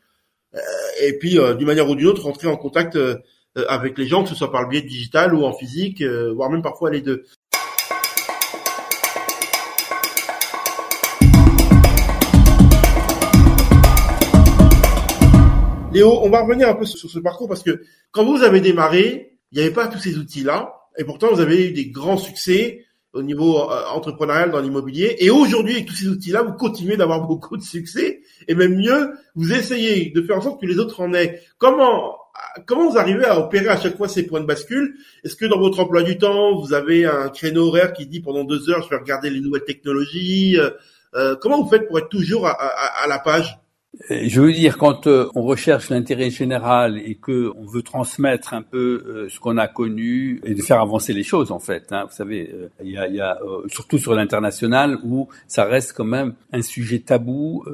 euh, 0.56 0.60
et 1.02 1.18
puis 1.18 1.40
euh, 1.40 1.54
d'une 1.54 1.68
manière 1.68 1.90
ou 1.90 1.96
d'une 1.96 2.08
autre 2.08 2.24
rentrer 2.24 2.48
en 2.48 2.58
contact 2.58 2.96
euh, 2.96 3.16
avec 3.68 3.98
les 3.98 4.08
gens, 4.08 4.24
que 4.24 4.30
ce 4.30 4.36
soit 4.36 4.52
par 4.52 4.64
le 4.64 4.70
biais 4.70 4.82
digital 4.82 5.34
ou 5.34 5.46
en 5.46 5.54
physique, 5.54 6.04
voire 6.04 6.50
même 6.50 6.64
parfois 6.64 6.90
les 6.90 7.02
deux. 7.02 7.24
Léo, 15.94 16.22
on 16.24 16.30
va 16.30 16.42
revenir 16.42 16.68
un 16.70 16.74
peu 16.74 16.86
sur 16.86 17.08
ce 17.08 17.20
parcours 17.20 17.48
parce 17.48 17.62
que 17.62 17.84
quand 18.12 18.26
vous 18.26 18.42
avez 18.42 18.62
démarré, 18.62 19.38
il 19.52 19.60
n'y 19.60 19.64
avait 19.64 19.74
pas 19.74 19.88
tous 19.88 20.00
ces 20.00 20.18
outils-là, 20.18 20.74
et 20.98 21.04
pourtant 21.04 21.28
vous 21.32 21.40
avez 21.40 21.70
eu 21.70 21.72
des 21.72 21.88
grands 21.88 22.18
succès 22.18 22.84
au 23.14 23.22
niveau 23.22 23.60
euh, 23.60 23.86
entrepreneurial 23.94 24.50
dans 24.50 24.60
l'immobilier. 24.60 25.16
Et 25.20 25.30
aujourd'hui, 25.30 25.74
avec 25.74 25.86
tous 25.86 25.96
ces 25.96 26.08
outils-là, 26.08 26.42
vous 26.42 26.54
continuez 26.54 26.98
d'avoir 26.98 27.22
beaucoup 27.28 27.58
de 27.58 27.62
succès, 27.62 28.22
et 28.48 28.56
même 28.56 28.76
mieux, 28.76 29.12
vous 29.36 29.54
essayez 29.54 30.10
de 30.10 30.22
faire 30.24 30.38
en 30.38 30.42
sorte 30.42 30.62
que 30.62 30.66
les 30.66 30.80
autres 30.80 31.00
en 31.00 31.14
aient. 31.14 31.42
Comment 31.60 32.18
comment 32.66 32.90
vous 32.90 32.98
arrivez 32.98 33.26
à 33.26 33.40
opérer 33.40 33.68
à 33.68 33.78
chaque 33.80 33.96
fois 33.96 34.08
ces 34.08 34.26
points 34.26 34.42
de 34.42 34.48
bascule? 34.48 34.96
Est-ce 35.24 35.36
que 35.36 35.46
dans 35.46 35.60
votre 35.60 35.80
emploi 35.80 36.02
du 36.02 36.18
temps, 36.18 36.60
vous 36.60 36.74
avez 36.74 37.06
un 37.06 37.30
créneau 37.30 37.68
horaire 37.68 37.94
qui 37.94 38.08
dit 38.08 38.22
pendant 38.22 38.44
deux 38.44 38.72
heures, 38.72 38.82
je 38.82 38.90
vais 38.90 38.98
regarder 38.98 39.30
les 39.30 39.40
nouvelles 39.40 39.64
technologies, 39.64 40.58
comment 41.40 41.62
vous 41.62 41.70
faites 41.70 41.88
pour 41.88 42.00
être 42.00 42.10
toujours 42.10 42.48
à 42.48 43.06
la 43.08 43.20
page? 43.20 43.60
euh, 43.60 43.63
je 44.10 44.42
veux 44.42 44.52
dire, 44.52 44.78
quand 44.78 45.08
euh, 45.08 45.30
on 45.36 45.44
recherche 45.44 45.90
l'intérêt 45.90 46.30
général 46.30 46.98
et 46.98 47.16
que 47.16 47.52
on 47.56 47.66
veut 47.66 47.84
transmettre 47.84 48.54
un 48.54 48.64
peu 48.64 49.04
euh, 49.06 49.30
ce 49.30 49.40
qu'on 49.40 49.58
a 49.58 49.68
connu 49.68 50.42
et 50.44 50.56
de 50.56 50.62
faire 50.62 50.82
avancer 50.82 51.14
les 51.14 51.24
choses, 51.24 51.52
en 51.52 51.60
fait. 51.60 51.92
Hein, 51.92 52.06
vous 52.10 52.16
savez, 52.16 52.54
il 52.84 52.92
y 52.92 52.98
a, 52.98 53.08
y 53.08 53.22
a 53.22 53.38
surtout 53.68 54.00
sur 54.00 54.16
l'international 54.16 54.98
où 55.04 55.28
ça 55.48 55.66
reste 55.66 55.94
quand 55.94 56.06
même 56.06 56.34
un 56.52 56.62
sujet 56.62 57.00
tabou 57.00 57.66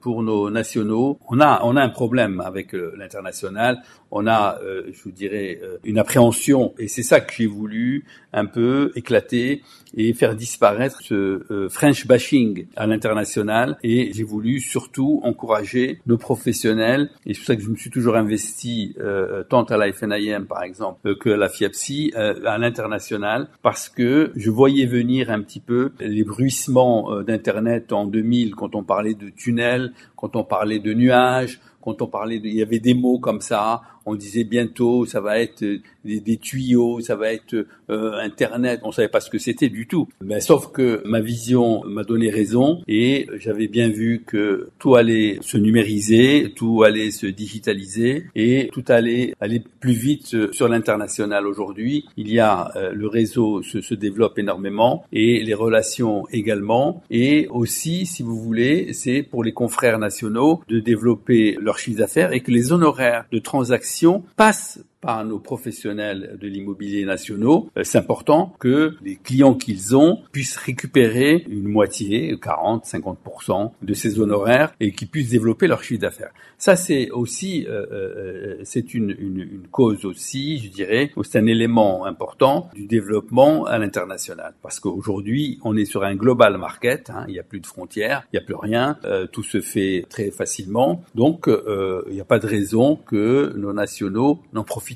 pour 0.00 0.22
nos 0.22 0.50
nationaux. 0.50 1.18
On 1.28 1.40
a, 1.40 1.60
on 1.62 1.76
a 1.76 1.82
un 1.82 1.88
problème 1.88 2.40
avec 2.40 2.72
l'international. 2.72 3.82
On 4.10 4.26
a, 4.26 4.58
je 4.62 5.02
vous 5.02 5.10
dirais, 5.10 5.60
une 5.84 5.98
appréhension. 5.98 6.74
Et 6.78 6.88
c'est 6.88 7.02
ça 7.02 7.20
que 7.20 7.32
j'ai 7.32 7.46
voulu 7.46 8.04
un 8.32 8.46
peu 8.46 8.90
éclater 8.94 9.62
et 9.96 10.12
faire 10.12 10.34
disparaître 10.34 11.00
ce 11.02 11.68
French 11.70 12.06
bashing 12.06 12.66
à 12.76 12.86
l'international. 12.86 13.76
Et 13.82 14.10
j'ai 14.12 14.22
voulu 14.22 14.60
surtout 14.60 15.20
encourager 15.24 16.00
nos 16.06 16.18
professionnels, 16.18 17.10
et 17.26 17.34
c'est 17.34 17.40
pour 17.40 17.46
ça 17.46 17.56
que 17.56 17.62
je 17.62 17.70
me 17.70 17.76
suis 17.76 17.90
toujours 17.90 18.16
investi 18.16 18.94
euh, 19.00 19.44
tant 19.44 19.64
à 19.64 19.76
la 19.76 19.92
FNIM 19.92 20.46
par 20.46 20.62
exemple 20.62 21.16
que 21.16 21.30
à 21.30 21.36
la 21.36 21.48
FIAPSI 21.48 22.12
euh, 22.16 22.34
à 22.44 22.58
l'international, 22.58 23.48
parce 23.62 23.88
que 23.88 24.32
je 24.36 24.50
voyais 24.50 24.86
venir 24.86 25.30
un 25.30 25.42
petit 25.42 25.60
peu 25.60 25.92
les 26.00 26.24
bruissements 26.24 27.12
euh, 27.12 27.22
d'Internet 27.22 27.92
en 27.92 28.06
2000 28.06 28.54
quand 28.54 28.74
on 28.74 28.82
parlait 28.82 29.14
de 29.14 29.28
tunnels, 29.30 29.92
quand 30.16 30.36
on 30.36 30.44
parlait 30.44 30.78
de 30.78 30.92
nuages, 30.92 31.60
quand 31.80 32.02
on 32.02 32.06
parlait, 32.06 32.38
de, 32.38 32.46
il 32.46 32.54
y 32.54 32.62
avait 32.62 32.80
des 32.80 32.94
mots 32.94 33.18
comme 33.18 33.40
ça, 33.40 33.82
on 34.06 34.14
disait 34.14 34.44
bientôt 34.44 35.06
ça 35.06 35.20
va 35.20 35.38
être 35.40 35.62
euh, 35.62 35.80
des, 36.04 36.36
tuyaux, 36.36 37.00
ça 37.00 37.16
va 37.16 37.32
être 37.32 37.66
euh, 37.90 38.12
Internet, 38.18 38.80
on 38.84 38.92
savait 38.92 39.08
pas 39.08 39.20
ce 39.20 39.30
que 39.30 39.38
c'était 39.38 39.68
du 39.68 39.86
tout. 39.86 40.08
Mais 40.22 40.40
sauf 40.40 40.72
que 40.72 41.02
ma 41.04 41.20
vision 41.20 41.82
m'a 41.84 42.04
donné 42.04 42.30
raison 42.30 42.82
et 42.88 43.26
j'avais 43.38 43.68
bien 43.68 43.88
vu 43.88 44.22
que 44.26 44.70
tout 44.78 44.94
allait 44.94 45.38
se 45.40 45.58
numériser, 45.58 46.52
tout 46.54 46.82
allait 46.82 47.10
se 47.10 47.26
digitaliser 47.26 48.26
et 48.34 48.70
tout 48.72 48.84
allait 48.88 49.34
aller 49.40 49.62
plus 49.80 49.92
vite 49.92 50.34
euh, 50.34 50.52
sur 50.52 50.68
l'international 50.68 51.46
aujourd'hui. 51.46 52.06
Il 52.16 52.30
y 52.30 52.38
a 52.38 52.72
le 52.92 53.08
réseau 53.08 53.62
se, 53.62 53.80
se 53.80 53.94
développe 53.94 54.38
énormément 54.38 55.04
et 55.12 55.42
les 55.42 55.54
relations 55.54 56.26
également 56.30 57.02
et 57.10 57.48
aussi, 57.50 58.06
si 58.06 58.22
vous 58.22 58.36
voulez, 58.36 58.92
c'est 58.92 59.22
pour 59.22 59.44
les 59.44 59.52
confrères 59.52 59.98
nationaux 59.98 60.62
de 60.68 60.80
développer 60.80 61.56
leur 61.60 61.78
chiffre 61.78 61.98
d'affaires 61.98 62.32
et 62.32 62.40
que 62.40 62.50
les 62.50 62.72
honoraires 62.72 63.24
de 63.32 63.38
transactions 63.38 63.97
passent 64.36 64.78
par 65.00 65.24
nos 65.24 65.38
professionnels 65.38 66.36
de 66.40 66.48
l'immobilier 66.48 67.04
nationaux, 67.04 67.70
euh, 67.76 67.84
c'est 67.84 67.98
important 67.98 68.54
que 68.58 68.96
les 69.02 69.16
clients 69.16 69.54
qu'ils 69.54 69.96
ont 69.96 70.20
puissent 70.32 70.56
récupérer 70.56 71.44
une 71.48 71.68
moitié, 71.68 72.36
40, 72.40 72.84
50% 72.84 73.72
de 73.80 73.94
ces 73.94 74.18
honoraires 74.18 74.74
et 74.80 74.92
qu'ils 74.92 75.08
puissent 75.08 75.30
développer 75.30 75.66
leur 75.66 75.82
chiffre 75.82 76.00
d'affaires. 76.00 76.32
Ça, 76.58 76.74
c'est 76.74 77.10
aussi, 77.10 77.66
euh, 77.68 77.86
euh, 77.92 78.56
c'est 78.64 78.92
une, 78.94 79.14
une, 79.18 79.40
une, 79.40 79.68
cause 79.70 80.04
aussi, 80.04 80.58
je 80.58 80.70
dirais, 80.70 81.12
c'est 81.22 81.38
un 81.38 81.46
élément 81.46 82.04
important 82.04 82.68
du 82.74 82.86
développement 82.86 83.64
à 83.66 83.78
l'international. 83.78 84.54
Parce 84.62 84.80
qu'aujourd'hui, 84.80 85.60
on 85.62 85.76
est 85.76 85.84
sur 85.84 86.02
un 86.02 86.16
global 86.16 86.58
market, 86.58 87.10
hein, 87.10 87.24
il 87.28 87.34
n'y 87.34 87.38
a 87.38 87.44
plus 87.44 87.60
de 87.60 87.66
frontières, 87.66 88.24
il 88.32 88.36
n'y 88.36 88.42
a 88.42 88.44
plus 88.44 88.56
rien, 88.56 88.98
tout 89.32 89.42
se 89.42 89.60
fait 89.60 90.04
très 90.08 90.30
facilement. 90.30 91.04
Donc, 91.14 91.48
il 91.48 92.14
n'y 92.14 92.20
a 92.20 92.24
pas 92.24 92.38
de 92.38 92.46
raison 92.46 92.96
que 92.96 93.52
nos 93.56 93.72
nationaux 93.72 94.40
n'en 94.52 94.64
profitent 94.64 94.87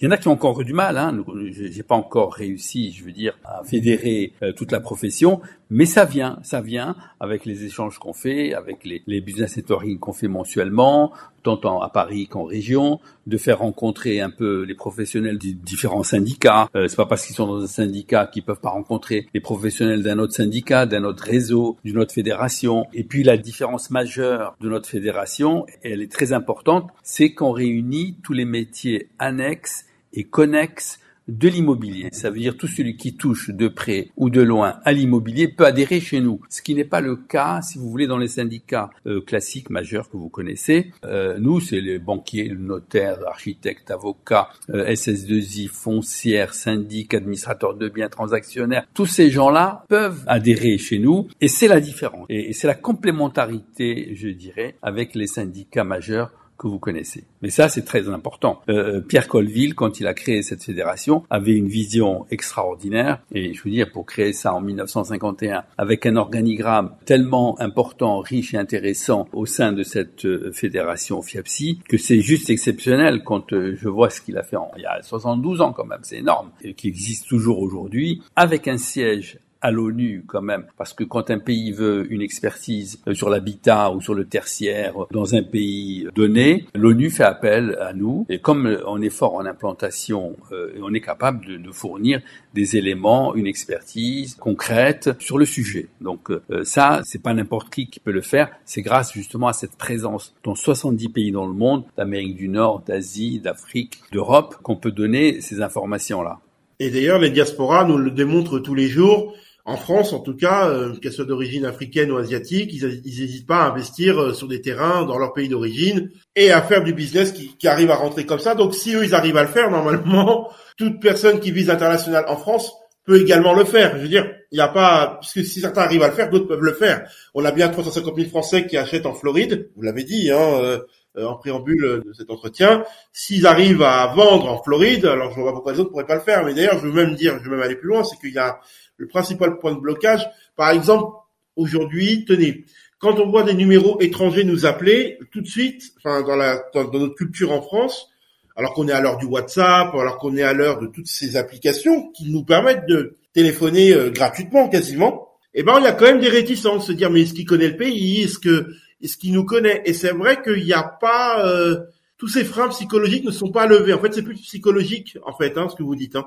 Il 0.00 0.06
y 0.06 0.08
en 0.08 0.10
a 0.10 0.16
qui 0.16 0.26
ont 0.26 0.32
encore 0.32 0.64
du 0.64 0.72
mal. 0.72 0.98
Hein. 0.98 1.24
J'ai 1.52 1.84
pas 1.84 1.94
encore 1.94 2.34
réussi, 2.34 2.92
je 2.92 3.04
veux 3.04 3.12
dire, 3.12 3.38
à 3.44 3.62
fédérer 3.62 4.32
euh, 4.42 4.52
toute 4.52 4.72
la 4.72 4.80
profession, 4.80 5.40
mais 5.72 5.86
ça 5.86 6.04
vient, 6.04 6.38
ça 6.42 6.60
vient 6.60 6.94
avec 7.18 7.46
les 7.46 7.64
échanges 7.64 7.98
qu'on 7.98 8.12
fait, 8.12 8.52
avec 8.52 8.84
les, 8.84 9.02
les 9.06 9.20
business 9.22 9.56
networking 9.56 9.98
qu'on 9.98 10.12
fait 10.12 10.28
mensuellement, 10.28 11.12
tant 11.42 11.80
à 11.80 11.88
Paris 11.88 12.26
qu'en 12.26 12.44
région, 12.44 13.00
de 13.26 13.36
faire 13.38 13.60
rencontrer 13.60 14.20
un 14.20 14.30
peu 14.30 14.62
les 14.62 14.74
professionnels 14.74 15.38
des 15.38 15.54
différents 15.54 16.02
syndicats. 16.02 16.68
Euh, 16.76 16.88
c'est 16.88 16.96
pas 16.96 17.06
parce 17.06 17.26
qu'ils 17.26 17.34
sont 17.34 17.46
dans 17.46 17.62
un 17.62 17.66
syndicat 17.66 18.26
qu'ils 18.26 18.44
peuvent 18.44 18.60
pas 18.60 18.70
rencontrer 18.70 19.28
les 19.32 19.40
professionnels 19.40 20.02
d'un 20.02 20.18
autre 20.18 20.34
syndicat, 20.34 20.84
d'un 20.86 21.04
autre 21.04 21.24
réseau, 21.24 21.78
d'une 21.84 21.98
autre 21.98 22.12
fédération. 22.12 22.86
Et 22.92 23.04
puis 23.04 23.22
la 23.22 23.38
différence 23.38 23.90
majeure 23.90 24.56
de 24.60 24.68
notre 24.68 24.88
fédération, 24.88 25.66
elle 25.82 26.02
est 26.02 26.12
très 26.12 26.32
importante, 26.32 26.90
c'est 27.02 27.32
qu'on 27.32 27.52
réunit 27.52 28.18
tous 28.22 28.34
les 28.34 28.44
métiers 28.44 29.08
annexes 29.18 29.86
et 30.12 30.24
connexes 30.24 31.00
de 31.28 31.48
l'immobilier. 31.48 32.08
Ça 32.12 32.30
veut 32.30 32.38
dire 32.38 32.56
tout 32.56 32.66
celui 32.66 32.96
qui 32.96 33.14
touche 33.16 33.50
de 33.50 33.68
près 33.68 34.08
ou 34.16 34.30
de 34.30 34.40
loin 34.40 34.80
à 34.84 34.92
l'immobilier 34.92 35.48
peut 35.48 35.64
adhérer 35.64 36.00
chez 36.00 36.20
nous. 36.20 36.40
Ce 36.48 36.62
qui 36.62 36.74
n'est 36.74 36.84
pas 36.84 37.00
le 37.00 37.16
cas, 37.16 37.60
si 37.62 37.78
vous 37.78 37.88
voulez, 37.90 38.06
dans 38.06 38.18
les 38.18 38.28
syndicats 38.28 38.90
euh, 39.06 39.20
classiques 39.20 39.70
majeurs 39.70 40.08
que 40.10 40.16
vous 40.16 40.28
connaissez. 40.28 40.92
Euh, 41.04 41.38
nous, 41.38 41.60
c'est 41.60 41.80
les 41.80 41.98
banquiers, 41.98 42.48
le 42.48 42.58
notaire, 42.58 43.18
architectes, 43.26 43.90
avocats, 43.90 44.48
euh, 44.70 44.86
SS2I, 44.86 45.68
foncières, 45.68 46.54
syndics, 46.54 47.14
administrateurs 47.14 47.74
de 47.74 47.88
biens, 47.88 48.08
transactionnaires. 48.08 48.86
Tous 48.94 49.06
ces 49.06 49.30
gens-là 49.30 49.84
peuvent 49.88 50.24
adhérer 50.26 50.78
chez 50.78 50.98
nous 50.98 51.28
et 51.40 51.48
c'est 51.48 51.68
la 51.68 51.80
différence. 51.80 52.26
et 52.28 52.52
c'est 52.52 52.66
la 52.66 52.74
complémentarité, 52.74 54.14
je 54.14 54.28
dirais, 54.28 54.76
avec 54.82 55.14
les 55.14 55.26
syndicats 55.26 55.84
majeurs 55.84 56.30
que 56.62 56.68
vous 56.68 56.78
connaissez. 56.78 57.24
Mais 57.42 57.50
ça, 57.50 57.68
c'est 57.68 57.84
très 57.84 58.08
important. 58.08 58.60
Euh, 58.68 59.00
Pierre 59.00 59.26
Colville, 59.26 59.74
quand 59.74 59.98
il 59.98 60.06
a 60.06 60.14
créé 60.14 60.42
cette 60.42 60.62
fédération, 60.62 61.24
avait 61.28 61.52
une 61.52 61.66
vision 61.66 62.24
extraordinaire. 62.30 63.20
Et 63.32 63.52
je 63.52 63.62
veux 63.64 63.70
dire, 63.70 63.90
pour 63.90 64.06
créer 64.06 64.32
ça 64.32 64.54
en 64.54 64.60
1951, 64.60 65.64
avec 65.76 66.06
un 66.06 66.14
organigramme 66.14 66.92
tellement 67.04 67.60
important, 67.60 68.20
riche 68.20 68.54
et 68.54 68.58
intéressant 68.58 69.28
au 69.32 69.44
sein 69.44 69.72
de 69.72 69.82
cette 69.82 70.24
euh, 70.24 70.52
fédération 70.52 71.20
FIAPSI, 71.20 71.80
que 71.88 71.98
c'est 71.98 72.20
juste 72.20 72.48
exceptionnel 72.48 73.24
quand 73.24 73.52
euh, 73.52 73.74
je 73.76 73.88
vois 73.88 74.08
ce 74.08 74.20
qu'il 74.20 74.38
a 74.38 74.44
fait 74.44 74.56
en, 74.56 74.70
il 74.76 74.82
y 74.82 74.86
a 74.86 75.02
72 75.02 75.60
ans 75.62 75.72
quand 75.72 75.84
même, 75.84 76.00
c'est 76.02 76.18
énorme, 76.18 76.50
et 76.62 76.74
qui 76.74 76.86
existe 76.86 77.26
toujours 77.26 77.58
aujourd'hui, 77.58 78.22
avec 78.36 78.68
un 78.68 78.78
siège 78.78 79.38
à 79.62 79.70
l'ONU 79.70 80.24
quand 80.26 80.42
même, 80.42 80.66
parce 80.76 80.92
que 80.92 81.04
quand 81.04 81.30
un 81.30 81.38
pays 81.38 81.72
veut 81.72 82.12
une 82.12 82.20
expertise 82.20 83.00
euh, 83.06 83.14
sur 83.14 83.30
l'habitat 83.30 83.92
ou 83.92 84.00
sur 84.00 84.14
le 84.14 84.24
tertiaire 84.24 84.94
dans 85.12 85.34
un 85.34 85.42
pays 85.42 86.08
donné, 86.14 86.66
l'ONU 86.74 87.10
fait 87.10 87.22
appel 87.22 87.78
à 87.80 87.92
nous, 87.92 88.26
et 88.28 88.40
comme 88.40 88.78
on 88.86 89.00
est 89.00 89.10
fort 89.10 89.34
en 89.34 89.46
implantation, 89.46 90.36
euh, 90.50 90.72
on 90.82 90.92
est 90.92 91.00
capable 91.00 91.46
de, 91.46 91.56
de, 91.56 91.72
fournir 91.72 92.20
des 92.54 92.76
éléments, 92.76 93.34
une 93.34 93.46
expertise 93.46 94.34
concrète 94.34 95.10
sur 95.20 95.38
le 95.38 95.44
sujet. 95.44 95.88
Donc 96.00 96.30
euh, 96.30 96.64
ça, 96.64 97.00
c'est 97.04 97.22
pas 97.22 97.32
n'importe 97.32 97.72
qui 97.72 97.86
qui 97.86 98.00
peut 98.00 98.12
le 98.12 98.20
faire, 98.20 98.50
c'est 98.64 98.82
grâce 98.82 99.12
justement 99.12 99.46
à 99.46 99.52
cette 99.52 99.76
présence 99.76 100.34
dans 100.42 100.54
70 100.54 101.08
pays 101.10 101.32
dans 101.32 101.46
le 101.46 101.54
monde, 101.54 101.84
d'Amérique 101.96 102.36
du 102.36 102.48
Nord, 102.48 102.82
d'Asie, 102.86 103.38
d'Afrique, 103.38 104.00
d'Europe, 104.10 104.56
qu'on 104.62 104.76
peut 104.76 104.90
donner 104.90 105.40
ces 105.40 105.62
informations-là. 105.62 106.40
Et 106.80 106.90
d'ailleurs, 106.90 107.20
les 107.20 107.30
diasporas 107.30 107.84
nous 107.84 107.96
le 107.96 108.10
démontrent 108.10 108.58
tous 108.58 108.74
les 108.74 108.88
jours 108.88 109.34
en 109.64 109.76
France, 109.76 110.12
en 110.12 110.18
tout 110.18 110.34
cas, 110.34 110.68
euh, 110.68 110.96
qu'elles 110.96 111.12
soient 111.12 111.24
d'origine 111.24 111.64
africaine 111.64 112.10
ou 112.10 112.16
asiatique, 112.16 112.72
ils 112.72 112.84
n'hésitent 112.84 113.46
pas 113.46 113.62
à 113.62 113.70
investir 113.70 114.20
euh, 114.20 114.34
sur 114.34 114.48
des 114.48 114.60
terrains 114.60 115.04
dans 115.04 115.18
leur 115.18 115.32
pays 115.32 115.48
d'origine 115.48 116.10
et 116.34 116.50
à 116.50 116.62
faire 116.62 116.82
du 116.82 116.92
business 116.92 117.30
qui, 117.30 117.56
qui, 117.56 117.68
arrive 117.68 117.90
à 117.92 117.94
rentrer 117.94 118.26
comme 118.26 118.40
ça. 118.40 118.56
Donc, 118.56 118.74
si 118.74 118.94
eux, 118.94 119.04
ils 119.04 119.14
arrivent 119.14 119.36
à 119.36 119.42
le 119.42 119.48
faire, 119.48 119.70
normalement, 119.70 120.50
toute 120.76 121.00
personne 121.00 121.38
qui 121.38 121.52
vise 121.52 121.70
international 121.70 122.24
en 122.26 122.36
France 122.36 122.72
peut 123.04 123.20
également 123.20 123.54
le 123.54 123.64
faire. 123.64 123.96
Je 123.96 124.02
veux 124.02 124.08
dire, 124.08 124.28
il 124.50 124.56
n'y 124.56 124.60
a 124.60 124.68
pas, 124.68 125.18
puisque 125.20 125.48
si 125.48 125.60
certains 125.60 125.82
arrivent 125.82 126.02
à 126.02 126.08
le 126.08 126.14
faire, 126.14 126.28
d'autres 126.28 126.48
peuvent 126.48 126.60
le 126.60 126.74
faire. 126.74 127.08
On 127.34 127.44
a 127.44 127.52
bien 127.52 127.68
350 127.68 128.16
000 128.16 128.28
Français 128.30 128.66
qui 128.66 128.76
achètent 128.76 129.06
en 129.06 129.14
Floride, 129.14 129.70
vous 129.76 129.82
l'avez 129.82 130.04
dit, 130.04 130.30
hein, 130.30 130.38
euh, 130.38 130.78
en 131.16 131.36
préambule 131.36 132.02
de 132.04 132.12
cet 132.12 132.30
entretien. 132.30 132.84
S'ils 133.12 133.46
arrivent 133.46 133.82
à 133.82 134.12
vendre 134.14 134.50
en 134.50 134.62
Floride, 134.62 135.04
alors 135.06 135.30
je 135.30 135.36
vois 135.36 135.50
pas 135.50 135.52
pourquoi 135.52 135.72
les 135.72 135.80
autres 135.80 135.90
pourraient 135.90 136.06
pas 136.06 136.14
le 136.14 136.20
faire. 136.20 136.44
Mais 136.44 136.54
d'ailleurs, 136.54 136.78
je 136.78 136.86
veux 136.86 136.92
même 136.92 137.14
dire, 137.14 137.38
je 137.38 137.44
veux 137.44 137.56
même 137.56 137.64
aller 137.64 137.76
plus 137.76 137.88
loin, 137.88 138.02
c'est 138.02 138.16
qu'il 138.18 138.32
y 138.32 138.38
a 138.38 138.58
le 139.02 139.08
principal 139.08 139.58
point 139.58 139.74
de 139.74 139.80
blocage. 139.80 140.24
Par 140.54 140.70
exemple, 140.70 141.12
aujourd'hui, 141.56 142.24
tenez, 142.24 142.64
quand 143.00 143.18
on 143.18 143.28
voit 143.28 143.42
des 143.42 143.54
numéros 143.54 144.00
étrangers 144.00 144.44
nous 144.44 144.64
appeler, 144.64 145.18
tout 145.32 145.40
de 145.40 145.46
suite, 145.46 145.92
enfin 145.98 146.22
dans, 146.22 146.36
la, 146.36 146.62
dans, 146.72 146.88
notre 146.92 147.16
culture 147.16 147.50
en 147.50 147.60
France, 147.60 148.08
alors 148.54 148.74
qu'on 148.74 148.86
est 148.86 148.92
à 148.92 149.00
l'heure 149.00 149.18
du 149.18 149.26
WhatsApp, 149.26 149.92
alors 149.92 150.18
qu'on 150.18 150.36
est 150.36 150.42
à 150.42 150.52
l'heure 150.52 150.78
de 150.78 150.86
toutes 150.86 151.08
ces 151.08 151.36
applications 151.36 152.12
qui 152.12 152.30
nous 152.30 152.44
permettent 152.44 152.86
de 152.86 153.16
téléphoner 153.32 153.92
euh, 153.92 154.10
gratuitement 154.10 154.68
quasiment, 154.68 155.28
eh 155.54 155.64
ben 155.64 155.80
il 155.80 155.84
y 155.84 155.88
a 155.88 155.92
quand 155.92 156.04
même 156.04 156.20
des 156.20 156.28
réticences, 156.28 156.86
se 156.86 156.92
dire 156.92 157.10
mais 157.10 157.22
est-ce 157.22 157.34
qu'il 157.34 157.44
connaît 157.44 157.68
le 157.68 157.76
pays, 157.76 158.22
est-ce 158.22 158.38
que 158.38 158.68
est-ce 159.02 159.16
qu'il 159.16 159.32
nous 159.32 159.44
connaît? 159.44 159.82
Et 159.84 159.94
c'est 159.94 160.12
vrai 160.12 160.40
qu'il 160.40 160.62
n'y 160.62 160.72
a 160.72 160.84
pas 160.84 161.44
euh, 161.44 161.80
tous 162.18 162.28
ces 162.28 162.44
freins 162.44 162.68
psychologiques 162.68 163.24
ne 163.24 163.32
sont 163.32 163.50
pas 163.50 163.66
levés. 163.66 163.94
En 163.94 163.98
fait, 163.98 164.14
c'est 164.14 164.22
plus 164.22 164.36
psychologique 164.36 165.18
en 165.26 165.36
fait, 165.36 165.58
hein, 165.58 165.66
ce 165.68 165.74
que 165.74 165.82
vous 165.82 165.96
dites, 165.96 166.14
hein. 166.14 166.26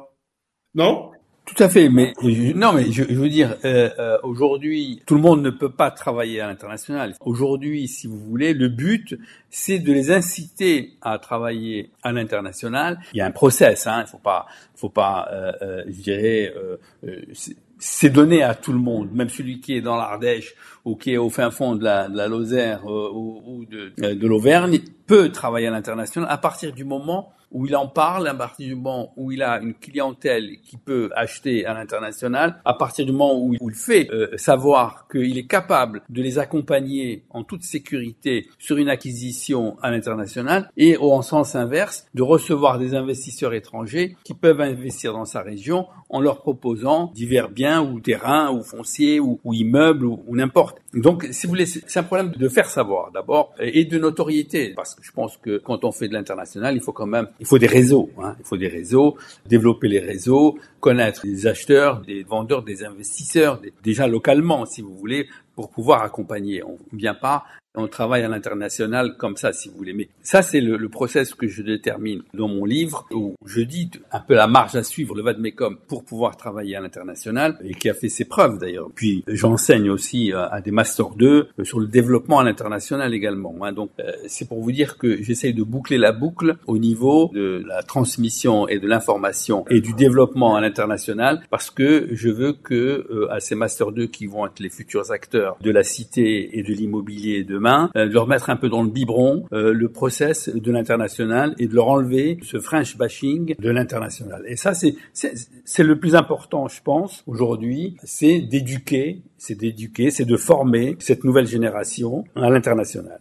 Non? 0.74 1.12
Tout 1.46 1.64
à 1.64 1.70
fait, 1.70 1.90
mais 1.90 2.14
non, 2.56 2.74
mais 2.74 2.92
je, 2.92 3.04
veux 3.04 3.30
dire, 3.30 3.56
euh, 3.66 3.90
euh, 4.00 4.18
aujourd'hui, 4.24 5.02
tout 5.06 5.14
le 5.14 5.22
monde 5.22 5.44
ne 5.44 5.52
peut 5.52 5.72
pas 5.72 5.92
travailler 5.92 6.42
à 6.42 6.48
l'international. 6.48 7.14
Aujourd'hui, 7.20 7.88
si 7.88 8.08
vous 8.08 8.18
voulez, 8.18 8.54
le 8.54 8.68
but, 8.68 9.16
c'est 9.52 9.78
de 9.78 9.94
les 9.94 10.12
inciter 10.12 10.94
à 11.02 11.20
travailler 11.20 11.92
à 12.02 12.12
l'international. 12.12 13.00
Il 13.14 13.18
y 13.18 13.22
a 13.22 13.28
un 13.28 13.32
process, 13.32 13.86
hein, 13.86 14.04
il 14.08 14.10
faut 14.10 14.18
pas, 14.18 14.48
faut 14.76 14.90
pas, 14.90 15.30
euh, 15.32 15.52
euh 15.62 15.84
je 15.88 16.02
dirais, 16.02 16.54
c'est 17.78 18.10
donné 18.10 18.42
à 18.42 18.56
tout 18.56 18.74
le 18.74 18.80
monde, 18.80 19.12
même 19.14 19.30
celui 19.30 19.60
qui 19.60 19.76
est 19.76 19.82
dans 19.82 19.98
l'Ardèche 19.98 20.56
ou 20.86 20.96
qui 20.96 21.14
est 21.14 21.18
au 21.18 21.30
fin 21.30 21.52
fond 21.52 21.76
de 21.76 21.84
la, 21.84 22.08
de 22.08 22.16
la 22.16 22.28
Lozère 22.28 22.86
ou, 22.86 23.66
de, 23.70 24.14
de 24.14 24.28
l'Auvergne 24.28 24.80
peut 25.08 25.30
travailler 25.30 25.68
à 25.68 25.72
l'international 25.72 26.30
à 26.32 26.38
partir 26.38 26.72
du 26.72 26.84
moment 26.84 27.34
où 27.56 27.66
il 27.66 27.76
en 27.76 27.88
parle, 27.88 28.28
à 28.28 28.34
partir 28.34 28.68
du 28.68 28.76
moment 28.76 29.14
où 29.16 29.32
il 29.32 29.42
a 29.42 29.62
une 29.62 29.74
clientèle 29.74 30.58
qui 30.62 30.76
peut 30.76 31.10
acheter 31.16 31.66
à 31.66 31.74
l'international, 31.74 32.62
à 32.66 32.74
partir 32.74 33.06
du 33.06 33.14
moment 33.14 33.40
où 33.40 33.54
il 33.54 33.74
fait 33.74 34.10
euh, 34.12 34.36
savoir 34.38 35.08
qu'il 35.10 35.38
est 35.38 35.48
capable 35.48 36.02
de 36.10 36.22
les 36.22 36.38
accompagner 36.38 37.24
en 37.30 37.44
toute 37.44 37.64
sécurité 37.64 38.50
sur 38.58 38.78
une 38.78 38.90
acquisition 38.90 39.78
à 39.82 39.90
l'international, 39.90 40.70
et 40.76 40.98
en 40.98 41.22
sens 41.22 41.56
inverse, 41.56 42.08
de 42.14 42.24
recevoir 42.24 42.78
des 42.78 42.94
investisseurs 42.94 43.54
étrangers 43.54 44.18
qui 44.26 44.34
peuvent 44.34 44.60
investir 44.60 45.14
dans 45.14 45.26
sa 45.26 45.42
région 45.42 45.88
en 46.10 46.20
leur 46.20 46.42
proposant 46.42 47.12
divers 47.16 47.50
biens 47.50 47.82
ou 47.82 48.02
terrains 48.02 48.52
ou 48.52 48.64
fonciers 48.64 49.22
ou, 49.22 49.40
immeubles 49.46 50.06
ou, 50.06 50.24
ou 50.28 50.36
n'importe. 50.36 50.75
Donc, 50.94 51.28
si 51.32 51.46
vous 51.46 51.52
voulez, 51.52 51.66
c'est 51.66 52.00
un 52.00 52.04
problème 52.04 52.32
de 52.32 52.48
faire 52.48 52.70
savoir 52.70 53.12
d'abord 53.12 53.54
et 53.60 53.86
de 53.86 53.98
notoriété, 53.98 54.74
parce 54.76 54.96
que 54.96 55.04
je 55.04 55.12
pense 55.12 55.38
que 55.38 55.58
quand 55.58 55.84
on 55.84 55.92
fait 55.92 56.08
de 56.08 56.14
l'international, 56.14 56.76
il 56.76 56.82
faut 56.82 56.94
quand 56.94 57.06
même 57.06 57.28
il 57.40 57.46
faut 57.46 57.60
des 57.60 57.68
réseaux. 57.68 58.10
Hein. 58.22 58.36
Il 58.40 58.46
faut 58.46 58.58
des 58.58 58.68
réseaux, 58.68 59.18
développer 59.46 59.88
les 59.88 60.00
réseaux, 60.00 60.58
connaître 60.80 61.22
les 61.24 61.48
acheteurs, 61.48 62.02
des 62.02 62.24
vendeurs, 62.24 62.64
des 62.64 62.84
investisseurs, 62.84 63.62
déjà 63.84 64.08
localement, 64.08 64.66
si 64.66 64.82
vous 64.82 64.96
voulez, 64.96 65.28
pour 65.56 65.70
pouvoir 65.70 66.04
accompagner. 66.04 66.64
On 66.64 66.78
ne 66.92 66.98
vient 66.98 67.14
pas 67.14 67.46
on 67.76 67.88
travaille 67.88 68.24
à 68.24 68.28
l'international 68.28 69.16
comme 69.18 69.38
ça, 69.38 69.54
si 69.54 69.70
vous 69.70 69.78
voulez. 69.78 69.94
Mais 69.94 70.10
ça, 70.22 70.42
c'est 70.42 70.62
le, 70.62 70.78
le, 70.78 70.90
process 70.90 71.34
que 71.34 71.48
je 71.48 71.62
détermine 71.62 72.22
dans 72.34 72.48
mon 72.48 72.66
livre, 72.66 73.06
où 73.12 73.36
je 73.46 73.62
dis 73.62 73.92
un 74.12 74.20
peu 74.20 74.36
la 74.36 74.48
marge 74.48 74.76
à 74.76 74.84
suivre, 74.84 75.16
le 75.16 75.24
VADMECOM, 75.24 75.78
pour 75.88 76.06
pouvoir 76.06 76.38
travailler 76.38 76.76
à 76.76 76.82
l'international, 76.82 77.58
et 77.64 77.74
qui 77.74 77.90
a 77.90 77.94
fait 77.94 78.10
ses 78.10 78.26
preuves 78.26 78.60
d'ailleurs. 78.60 78.90
Puis 78.96 79.24
j'enseigne 79.28 79.90
aussi 79.90 80.32
euh, 80.32 80.48
à, 80.50 80.62
des 80.62 80.72
Master 80.72 81.10
2 81.10 81.50
euh, 81.60 81.64
sur 81.64 81.80
le 81.80 81.88
développement 81.88 82.40
à 82.40 82.44
l'international 82.44 83.14
également. 83.14 83.56
Hein. 83.62 83.74
Donc 83.74 83.92
euh, 84.00 84.12
c'est 84.28 84.48
pour 84.48 84.62
vous 84.62 84.72
dire 84.72 84.98
que 84.98 85.22
j'essaye 85.22 85.54
de 85.54 85.64
boucler 85.64 85.98
la 85.98 86.12
boucle 86.12 86.56
au 86.68 86.78
niveau 86.78 87.30
de 87.34 87.64
la 87.68 87.84
transmission 87.84 88.68
et 88.68 88.80
de 88.80 88.88
l'information 88.88 89.66
et 89.70 89.82
du 89.82 89.94
développement 89.94 90.56
à 90.56 90.62
l'international, 90.62 91.42
parce 91.50 91.70
que 91.70 92.08
je 92.12 92.30
veux 92.30 92.54
que 92.54 93.28
à 93.30 93.40
ces 93.40 93.56
Master 93.56 93.92
2 93.92 94.08
qui 94.08 94.28
vont 94.28 94.46
être 94.46 94.60
les 94.60 94.70
futurs 94.70 95.12
acteurs 95.12 95.45
de 95.62 95.72
la 95.72 95.84
cité 95.84 96.58
et 96.58 96.64
de 96.64 96.74
l'immobilier 96.74 97.44
de 97.44 97.56
euh, 97.56 98.08
de 98.08 98.14
leur 98.14 98.28
mettre 98.28 98.50
un 98.50 98.56
peu 98.56 98.70
dans 98.70 98.84
le 98.84 98.90
biberon 98.90 99.46
euh, 99.54 99.74
le 99.74 99.90
process 99.90 100.50
de 100.50 100.72
l'international 100.72 101.56
et 101.58 101.68
de 101.68 101.76
leur 101.76 101.88
enlever 101.88 102.38
ce 102.44 102.60
French 102.60 102.98
bashing 102.98 103.56
de 103.58 103.70
l'international. 103.70 104.44
Et 104.48 104.56
ça, 104.56 104.74
c'est 104.74 104.96
c'est 105.14 105.84
le 105.84 106.00
plus 106.00 106.16
important, 106.16 106.68
je 106.68 106.82
pense, 106.82 107.24
aujourd'hui, 107.28 107.98
c'est 108.04 108.40
d'éduquer, 108.40 109.22
c'est 109.38 109.56
d'éduquer, 109.56 110.12
c'est 110.12 110.26
de 110.26 110.38
former 110.38 110.96
cette 111.00 111.24
nouvelle 111.24 111.48
génération 111.48 112.24
à 112.36 112.50
l'international. 112.50 113.20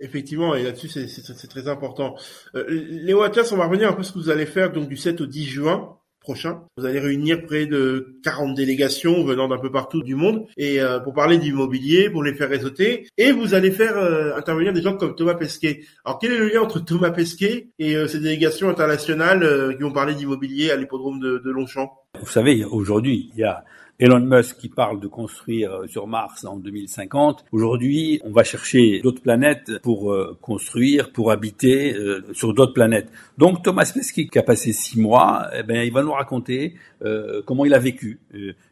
Effectivement, 0.00 0.54
et 0.54 0.62
là-dessus, 0.62 0.88
c'est 0.88 1.48
très 1.48 1.68
important. 1.68 2.16
Euh, 2.54 2.64
Léo 2.68 3.22
Atlas, 3.22 3.50
on 3.52 3.56
va 3.56 3.66
revenir 3.66 3.88
un 3.88 3.92
peu 3.92 4.02
ce 4.02 4.12
que 4.12 4.18
vous 4.18 4.30
allez 4.30 4.46
faire 4.46 4.72
donc 4.72 4.88
du 4.88 4.96
7 4.96 5.20
au 5.20 5.26
10 5.26 5.44
juin 5.44 5.96
Vous 6.76 6.86
allez 6.86 7.00
réunir 7.00 7.44
près 7.44 7.66
de 7.66 8.16
40 8.24 8.54
délégations 8.54 9.24
venant 9.24 9.48
d'un 9.48 9.58
peu 9.58 9.70
partout 9.70 10.02
du 10.02 10.14
monde 10.14 10.46
et 10.56 10.80
euh, 10.80 10.98
pour 10.98 11.12
parler 11.12 11.38
d'immobilier, 11.38 12.08
pour 12.08 12.22
les 12.22 12.34
faire 12.34 12.48
réseauter. 12.48 13.06
Et 13.18 13.32
vous 13.32 13.54
allez 13.54 13.70
faire 13.70 13.96
euh, 13.96 14.34
intervenir 14.36 14.72
des 14.72 14.82
gens 14.82 14.96
comme 14.96 15.14
Thomas 15.14 15.34
Pesquet. 15.34 15.82
Alors 16.04 16.18
quel 16.18 16.32
est 16.32 16.38
le 16.38 16.48
lien 16.48 16.62
entre 16.62 16.80
Thomas 16.80 17.10
Pesquet 17.10 17.68
et 17.78 17.94
euh, 17.94 18.06
ces 18.06 18.20
délégations 18.20 18.68
internationales 18.68 19.74
qui 19.76 19.82
vont 19.82 19.92
parler 19.92 20.14
d'immobilier 20.14 20.70
à 20.70 20.76
l'hippodrome 20.76 21.20
de 21.20 21.50
Longchamp? 21.50 21.92
Vous 22.20 22.30
savez, 22.30 22.64
aujourd'hui, 22.64 23.30
il 23.34 23.40
y 23.40 23.44
a 23.44 23.64
Elon 24.00 24.20
Musk 24.20 24.56
qui 24.56 24.68
parle 24.68 24.98
de 24.98 25.06
construire 25.06 25.72
euh, 25.72 25.86
sur 25.86 26.08
Mars 26.08 26.44
en 26.44 26.56
2050. 26.56 27.44
Aujourd'hui, 27.52 28.20
on 28.24 28.32
va 28.32 28.42
chercher 28.42 29.00
d'autres 29.00 29.22
planètes 29.22 29.78
pour 29.82 30.12
euh, 30.12 30.36
construire, 30.42 31.12
pour 31.12 31.30
habiter 31.30 31.94
euh, 31.94 32.24
sur 32.32 32.54
d'autres 32.54 32.72
planètes. 32.72 33.08
Donc 33.38 33.62
Thomas 33.62 33.90
Pesquet 33.94 34.26
qui 34.26 34.38
a 34.38 34.42
passé 34.42 34.72
six 34.72 34.98
mois, 34.98 35.48
eh 35.56 35.62
ben, 35.62 35.84
il 35.84 35.92
va 35.92 36.02
nous 36.02 36.12
raconter 36.12 36.74
comment 37.44 37.66
il 37.66 37.74
a 37.74 37.78
vécu 37.78 38.18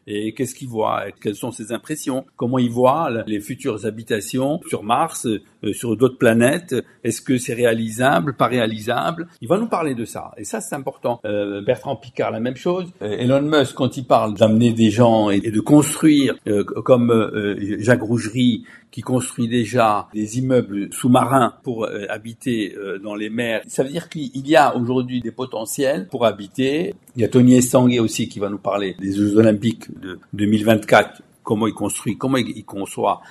et 0.07 0.33
qu'est-ce 0.33 0.55
qu'il 0.55 0.67
voit, 0.67 1.05
quelles 1.21 1.35
sont 1.35 1.51
ses 1.51 1.71
impressions, 1.71 2.25
comment 2.35 2.59
il 2.59 2.69
voit 2.69 3.09
les 3.25 3.39
futures 3.39 3.85
habitations 3.85 4.59
sur 4.67 4.83
Mars, 4.83 5.27
sur 5.71 5.95
d'autres 5.95 6.17
planètes? 6.17 6.75
Est-ce 7.03 7.21
que 7.21 7.37
c'est 7.37 7.53
réalisable, 7.53 8.35
pas 8.35 8.47
réalisable? 8.47 9.27
Il 9.41 9.47
va 9.47 9.57
nous 9.57 9.67
parler 9.67 9.95
de 9.95 10.05
ça. 10.05 10.31
Et 10.37 10.43
ça, 10.43 10.61
c'est 10.61 10.75
important. 10.75 11.21
Bertrand 11.23 11.95
Picard, 11.95 12.31
la 12.31 12.39
même 12.39 12.55
chose. 12.55 12.91
Elon 13.01 13.41
Musk, 13.41 13.75
quand 13.75 13.97
il 13.97 14.05
parle 14.05 14.33
d'amener 14.35 14.73
des 14.73 14.89
gens 14.89 15.29
et, 15.29 15.39
de 15.39 15.59
construire, 15.59 16.35
euh, 16.47 16.63
comme 16.63 17.11
euh, 17.11 17.77
Jacques 17.79 18.01
Rougerie 18.01 18.63
qui 18.93 19.01
construit 19.01 19.47
déjà 19.47 20.07
des 20.13 20.37
immeubles 20.37 20.87
sous-marins 20.93 21.55
pour 21.63 21.85
euh, 21.85 22.05
habiter 22.09 22.75
dans 23.03 23.15
les 23.15 23.29
mers. 23.29 23.61
Ça 23.67 23.83
veut 23.83 23.89
dire 23.89 24.07
qu'il 24.07 24.47
y 24.47 24.55
a 24.55 24.75
aujourd'hui 24.75 25.19
des 25.19 25.31
potentiels 25.31 26.07
pour 26.07 26.25
habiter. 26.25 26.93
Il 27.15 27.21
y 27.21 27.25
a 27.25 27.27
Tony 27.27 27.55
Estanguet 27.55 27.99
aussi 27.99 28.29
qui 28.29 28.39
va 28.39 28.49
nous 28.49 28.57
parler 28.57 28.95
des 28.99 29.11
Jeux 29.11 29.35
Olympiques 29.37 29.99
de 29.99 30.19
2024 30.33 31.21
comment 31.43 31.67
il 31.67 31.73
construit, 31.73 32.17
comment 32.17 32.37
il, 32.37 32.63
conçoit 32.63 33.21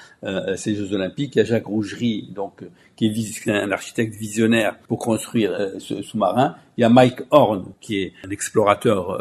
ces 0.56 0.74
Jeux 0.74 0.92
Olympiques. 0.92 1.34
Il 1.34 1.38
y 1.38 1.40
a 1.40 1.44
Jacques 1.44 1.64
Rougerie, 1.64 2.28
donc 2.34 2.62
qui 2.94 3.06
est 3.06 3.50
un 3.50 3.72
architecte 3.72 4.14
visionnaire 4.14 4.78
pour 4.86 4.98
construire 4.98 5.70
ce 5.78 6.02
sous-marin. 6.02 6.56
Il 6.76 6.82
y 6.82 6.84
a 6.84 6.90
Mike 6.90 7.22
Horn, 7.30 7.72
qui 7.80 8.02
est 8.02 8.12
un 8.26 8.28
explorateur 8.28 9.18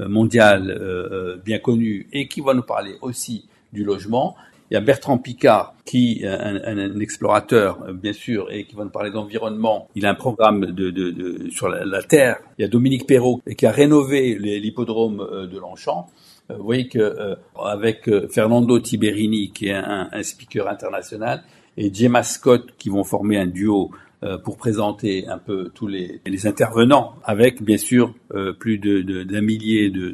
euh, 0.00 0.08
mondial 0.08 0.70
euh, 0.70 1.08
euh, 1.10 1.36
bien 1.44 1.58
connu 1.58 2.06
et 2.12 2.28
qui 2.28 2.40
va 2.40 2.54
nous 2.54 2.62
parler 2.62 2.96
aussi 3.00 3.48
du 3.72 3.82
logement. 3.82 4.36
Il 4.70 4.74
y 4.74 4.76
a 4.76 4.80
Bertrand 4.80 5.18
Picard, 5.18 5.74
qui 5.84 6.20
est 6.22 6.26
un, 6.26 7.00
explorateur, 7.00 7.92
bien 7.94 8.12
sûr, 8.12 8.50
et 8.50 8.64
qui 8.64 8.76
va 8.76 8.84
nous 8.84 8.90
parler 8.90 9.10
d'environnement. 9.10 9.88
Il 9.94 10.04
a 10.04 10.10
un 10.10 10.14
programme 10.14 10.66
de, 10.66 10.90
de, 10.90 11.10
de 11.10 11.50
sur 11.50 11.68
la, 11.68 12.02
Terre. 12.02 12.38
Il 12.58 12.62
y 12.62 12.64
a 12.64 12.68
Dominique 12.68 13.06
Perrault, 13.06 13.40
qui 13.56 13.64
a 13.64 13.70
rénové 13.70 14.36
l'hippodrome 14.38 15.48
de 15.50 15.58
Longchamp. 15.58 16.10
Vous 16.50 16.64
voyez 16.64 16.88
que 16.88 17.36
avec 17.62 18.10
Fernando 18.30 18.78
Tiberini, 18.78 19.52
qui 19.52 19.68
est 19.68 19.74
un, 19.74 20.08
un 20.12 20.22
speaker 20.22 20.68
international, 20.68 21.42
et 21.78 21.94
Gemma 21.94 22.22
Scott, 22.22 22.74
qui 22.76 22.90
vont 22.90 23.04
former 23.04 23.38
un 23.38 23.46
duo 23.46 23.90
euh, 23.92 24.07
pour 24.44 24.56
présenter 24.56 25.26
un 25.28 25.38
peu 25.38 25.70
tous 25.74 25.86
les, 25.86 26.20
les 26.26 26.46
intervenants, 26.46 27.14
avec 27.24 27.62
bien 27.62 27.76
sûr 27.76 28.14
euh, 28.34 28.52
plus 28.52 28.78
d'un 28.78 29.02
de, 29.02 29.22
d'un 29.22 29.40
millier 29.40 29.90
de, 29.90 30.10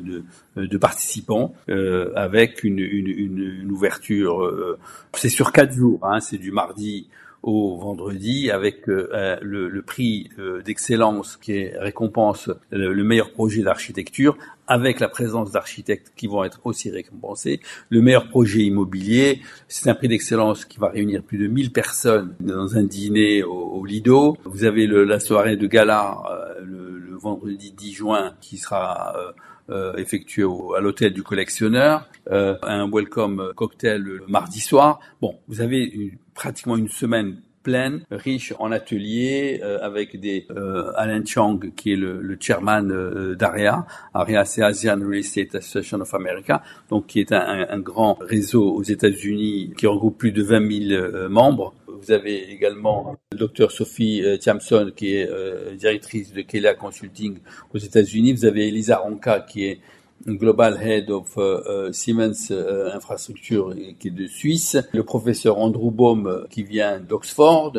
de, 0.56 0.66
de 0.66 0.78
participants, 0.78 1.54
euh, 1.70 2.12
avec 2.14 2.64
une, 2.64 2.80
une, 2.80 3.08
une, 3.08 3.70
ouverture. 3.70 4.76
c'est 5.14 5.28
sur 5.28 5.52
quatre 5.52 5.72
jours, 5.72 6.00
hein, 6.02 6.20
c'est 6.20 6.38
du 6.38 6.52
mardi 6.52 7.08
au 7.44 7.76
vendredi 7.76 8.50
avec 8.50 8.86
le, 8.86 9.38
le, 9.42 9.82
prix 9.82 10.30
d'excellence 10.64 11.36
qui 11.36 11.52
est 11.52 11.74
récompense 11.78 12.50
le 12.70 13.04
meilleur 13.04 13.32
projet 13.32 13.62
d'architecture 13.62 14.36
avec 14.66 15.00
la 15.00 15.08
présence 15.08 15.52
d'architectes 15.52 16.12
qui 16.16 16.26
vont 16.26 16.44
être 16.44 16.60
aussi 16.64 16.90
récompensés. 16.90 17.60
Le 17.90 18.00
meilleur 18.00 18.28
projet 18.28 18.60
immobilier, 18.60 19.42
c'est 19.68 19.90
un 19.90 19.94
prix 19.94 20.08
d'excellence 20.08 20.64
qui 20.64 20.78
va 20.78 20.88
réunir 20.88 21.22
plus 21.22 21.38
de 21.38 21.46
1000 21.46 21.72
personnes 21.72 22.34
dans 22.40 22.76
un 22.76 22.84
dîner 22.84 23.42
au, 23.42 23.84
Lido. 23.84 24.38
Vous 24.44 24.64
avez 24.64 24.86
le, 24.86 25.04
la 25.04 25.20
soirée 25.20 25.56
de 25.56 25.66
gala 25.66 26.22
euh, 26.30 26.60
le, 26.64 26.98
le, 26.98 27.16
vendredi 27.16 27.72
10 27.72 27.92
juin 27.92 28.34
qui 28.40 28.56
sera 28.56 29.14
euh, 29.16 29.32
euh, 29.70 29.96
effectué 29.96 30.44
à 30.76 30.80
l'hôtel 30.80 31.12
du 31.12 31.22
collectionneur, 31.22 32.08
euh, 32.30 32.56
un 32.62 32.86
welcome 32.90 33.52
cocktail 33.54 34.00
le 34.00 34.22
mardi 34.28 34.60
soir. 34.60 35.00
Bon, 35.20 35.38
vous 35.48 35.60
avez 35.60 35.82
une, 35.84 36.10
pratiquement 36.34 36.76
une 36.76 36.88
semaine 36.88 37.36
pleine, 37.64 38.04
riche 38.10 38.52
en 38.60 38.70
ateliers, 38.70 39.60
euh, 39.64 39.78
avec 39.80 40.20
des 40.20 40.46
euh, 40.50 40.92
Alan 40.96 41.24
Chang 41.24 41.58
qui 41.74 41.94
est 41.94 41.96
le, 41.96 42.20
le 42.20 42.36
chairman 42.38 42.92
euh, 42.92 43.34
d'AREA. 43.34 43.86
AREA, 44.12 44.44
c'est 44.44 44.62
Asian 44.62 45.00
Real 45.00 45.20
Estate 45.20 45.56
Association 45.56 46.00
of 46.00 46.14
America, 46.14 46.62
donc 46.90 47.06
qui 47.08 47.18
est 47.20 47.32
un, 47.32 47.66
un 47.68 47.80
grand 47.80 48.14
réseau 48.20 48.70
aux 48.70 48.82
États-Unis 48.82 49.72
qui 49.76 49.86
regroupe 49.88 50.18
plus 50.18 50.30
de 50.30 50.42
20 50.42 50.88
000 50.88 51.28
membres. 51.28 51.74
Vous 51.88 52.12
avez 52.12 52.50
également 52.52 53.16
le 53.32 53.38
docteur 53.38 53.72
Sophie 53.72 54.22
Thiamson, 54.38 54.92
qui 54.94 55.16
est 55.16 55.76
directrice 55.76 56.34
de 56.34 56.42
Kelia 56.42 56.74
Consulting 56.74 57.38
aux 57.72 57.78
États-Unis. 57.78 58.34
Vous 58.34 58.44
avez 58.44 58.68
Elisa 58.68 58.98
Ronca, 58.98 59.40
qui 59.40 59.64
est 59.64 59.80
Global 60.26 60.78
Head 60.82 61.10
of 61.10 61.36
uh, 61.36 61.92
Siemens 61.92 62.50
uh, 62.50 62.92
Infrastructure 62.94 63.74
qui 63.98 64.08
est 64.08 64.10
de 64.10 64.26
Suisse, 64.26 64.76
le 64.92 65.02
professeur 65.02 65.58
Andrew 65.58 65.90
Baum 65.90 66.46
qui 66.50 66.62
vient 66.62 67.00
d'Oxford, 67.00 67.78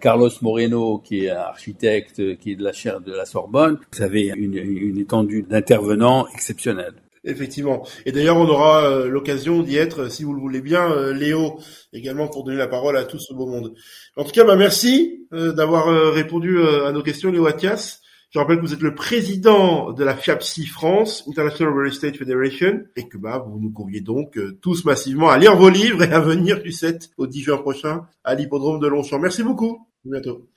Carlos 0.00 0.30
Moreno 0.42 0.98
qui 0.98 1.24
est 1.24 1.30
architecte 1.30 2.38
qui 2.38 2.52
est 2.52 2.56
de 2.56 2.64
la 2.64 2.72
chaire 2.72 3.00
de 3.00 3.12
la 3.12 3.24
Sorbonne. 3.24 3.78
Vous 3.92 4.02
avez 4.02 4.32
une, 4.36 4.54
une 4.54 4.98
étendue 4.98 5.42
d'intervenants 5.42 6.26
exceptionnels. 6.34 6.94
Effectivement. 7.26 7.84
Et 8.06 8.12
d'ailleurs, 8.12 8.36
on 8.36 8.48
aura 8.48 8.84
euh, 8.84 9.08
l'occasion 9.08 9.62
d'y 9.62 9.76
être, 9.76 10.08
si 10.08 10.22
vous 10.22 10.32
le 10.32 10.40
voulez 10.40 10.60
bien, 10.60 10.92
euh, 10.92 11.12
Léo, 11.12 11.58
également 11.92 12.28
pour 12.28 12.44
donner 12.44 12.56
la 12.56 12.68
parole 12.68 12.96
à 12.96 13.04
tout 13.04 13.18
ce 13.18 13.34
beau 13.34 13.46
monde. 13.46 13.74
En 14.16 14.22
tout 14.22 14.30
cas, 14.30 14.44
bah, 14.44 14.54
merci 14.54 15.26
euh, 15.32 15.52
d'avoir 15.52 15.88
répondu 16.14 16.62
à 16.62 16.92
nos 16.92 17.02
questions, 17.02 17.32
Léo 17.32 17.46
Athias. 17.46 18.00
Je 18.30 18.40
rappelle 18.40 18.56
que 18.56 18.62
vous 18.62 18.74
êtes 18.74 18.82
le 18.82 18.94
président 18.94 19.92
de 19.92 20.02
la 20.02 20.16
FIAPSI 20.16 20.66
France, 20.66 21.24
International 21.28 21.72
Real 21.72 21.88
Estate 21.88 22.16
Federation, 22.16 22.82
et 22.96 23.08
que 23.08 23.16
bah, 23.16 23.44
vous 23.46 23.60
nous 23.60 23.70
conviez 23.70 24.00
donc 24.00 24.36
euh, 24.36 24.58
tous 24.60 24.84
massivement 24.84 25.30
à 25.30 25.38
lire 25.38 25.56
vos 25.56 25.68
livres 25.68 26.02
et 26.02 26.12
à 26.12 26.20
venir 26.20 26.60
du 26.60 26.72
7 26.72 27.10
au 27.18 27.26
10 27.26 27.42
juin 27.42 27.56
prochain 27.58 28.02
à 28.24 28.34
l'hippodrome 28.34 28.80
de 28.80 28.88
Longchamp. 28.88 29.20
Merci 29.20 29.44
beaucoup. 29.44 29.78
À 30.04 30.10
bientôt. 30.10 30.48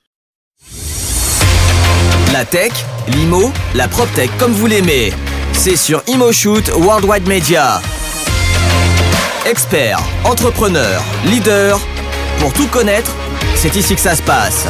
La 2.32 2.44
tech, 2.44 2.72
l'IMO, 3.08 3.50
la 3.74 3.86
PropTech 3.88 4.30
comme 4.38 4.52
vous 4.52 4.66
l'aimez. 4.66 5.12
C'est 5.52 5.76
sur 5.76 6.02
ImoShoot 6.08 6.70
Worldwide 6.76 7.28
Media. 7.28 7.80
Experts, 9.46 10.00
entrepreneurs, 10.24 11.02
leaders, 11.24 11.78
pour 12.40 12.52
tout 12.52 12.66
connaître, 12.68 13.14
c'est 13.54 13.74
ici 13.76 13.94
que 13.94 14.00
ça 14.00 14.14
se 14.14 14.22
passe. 14.22 14.66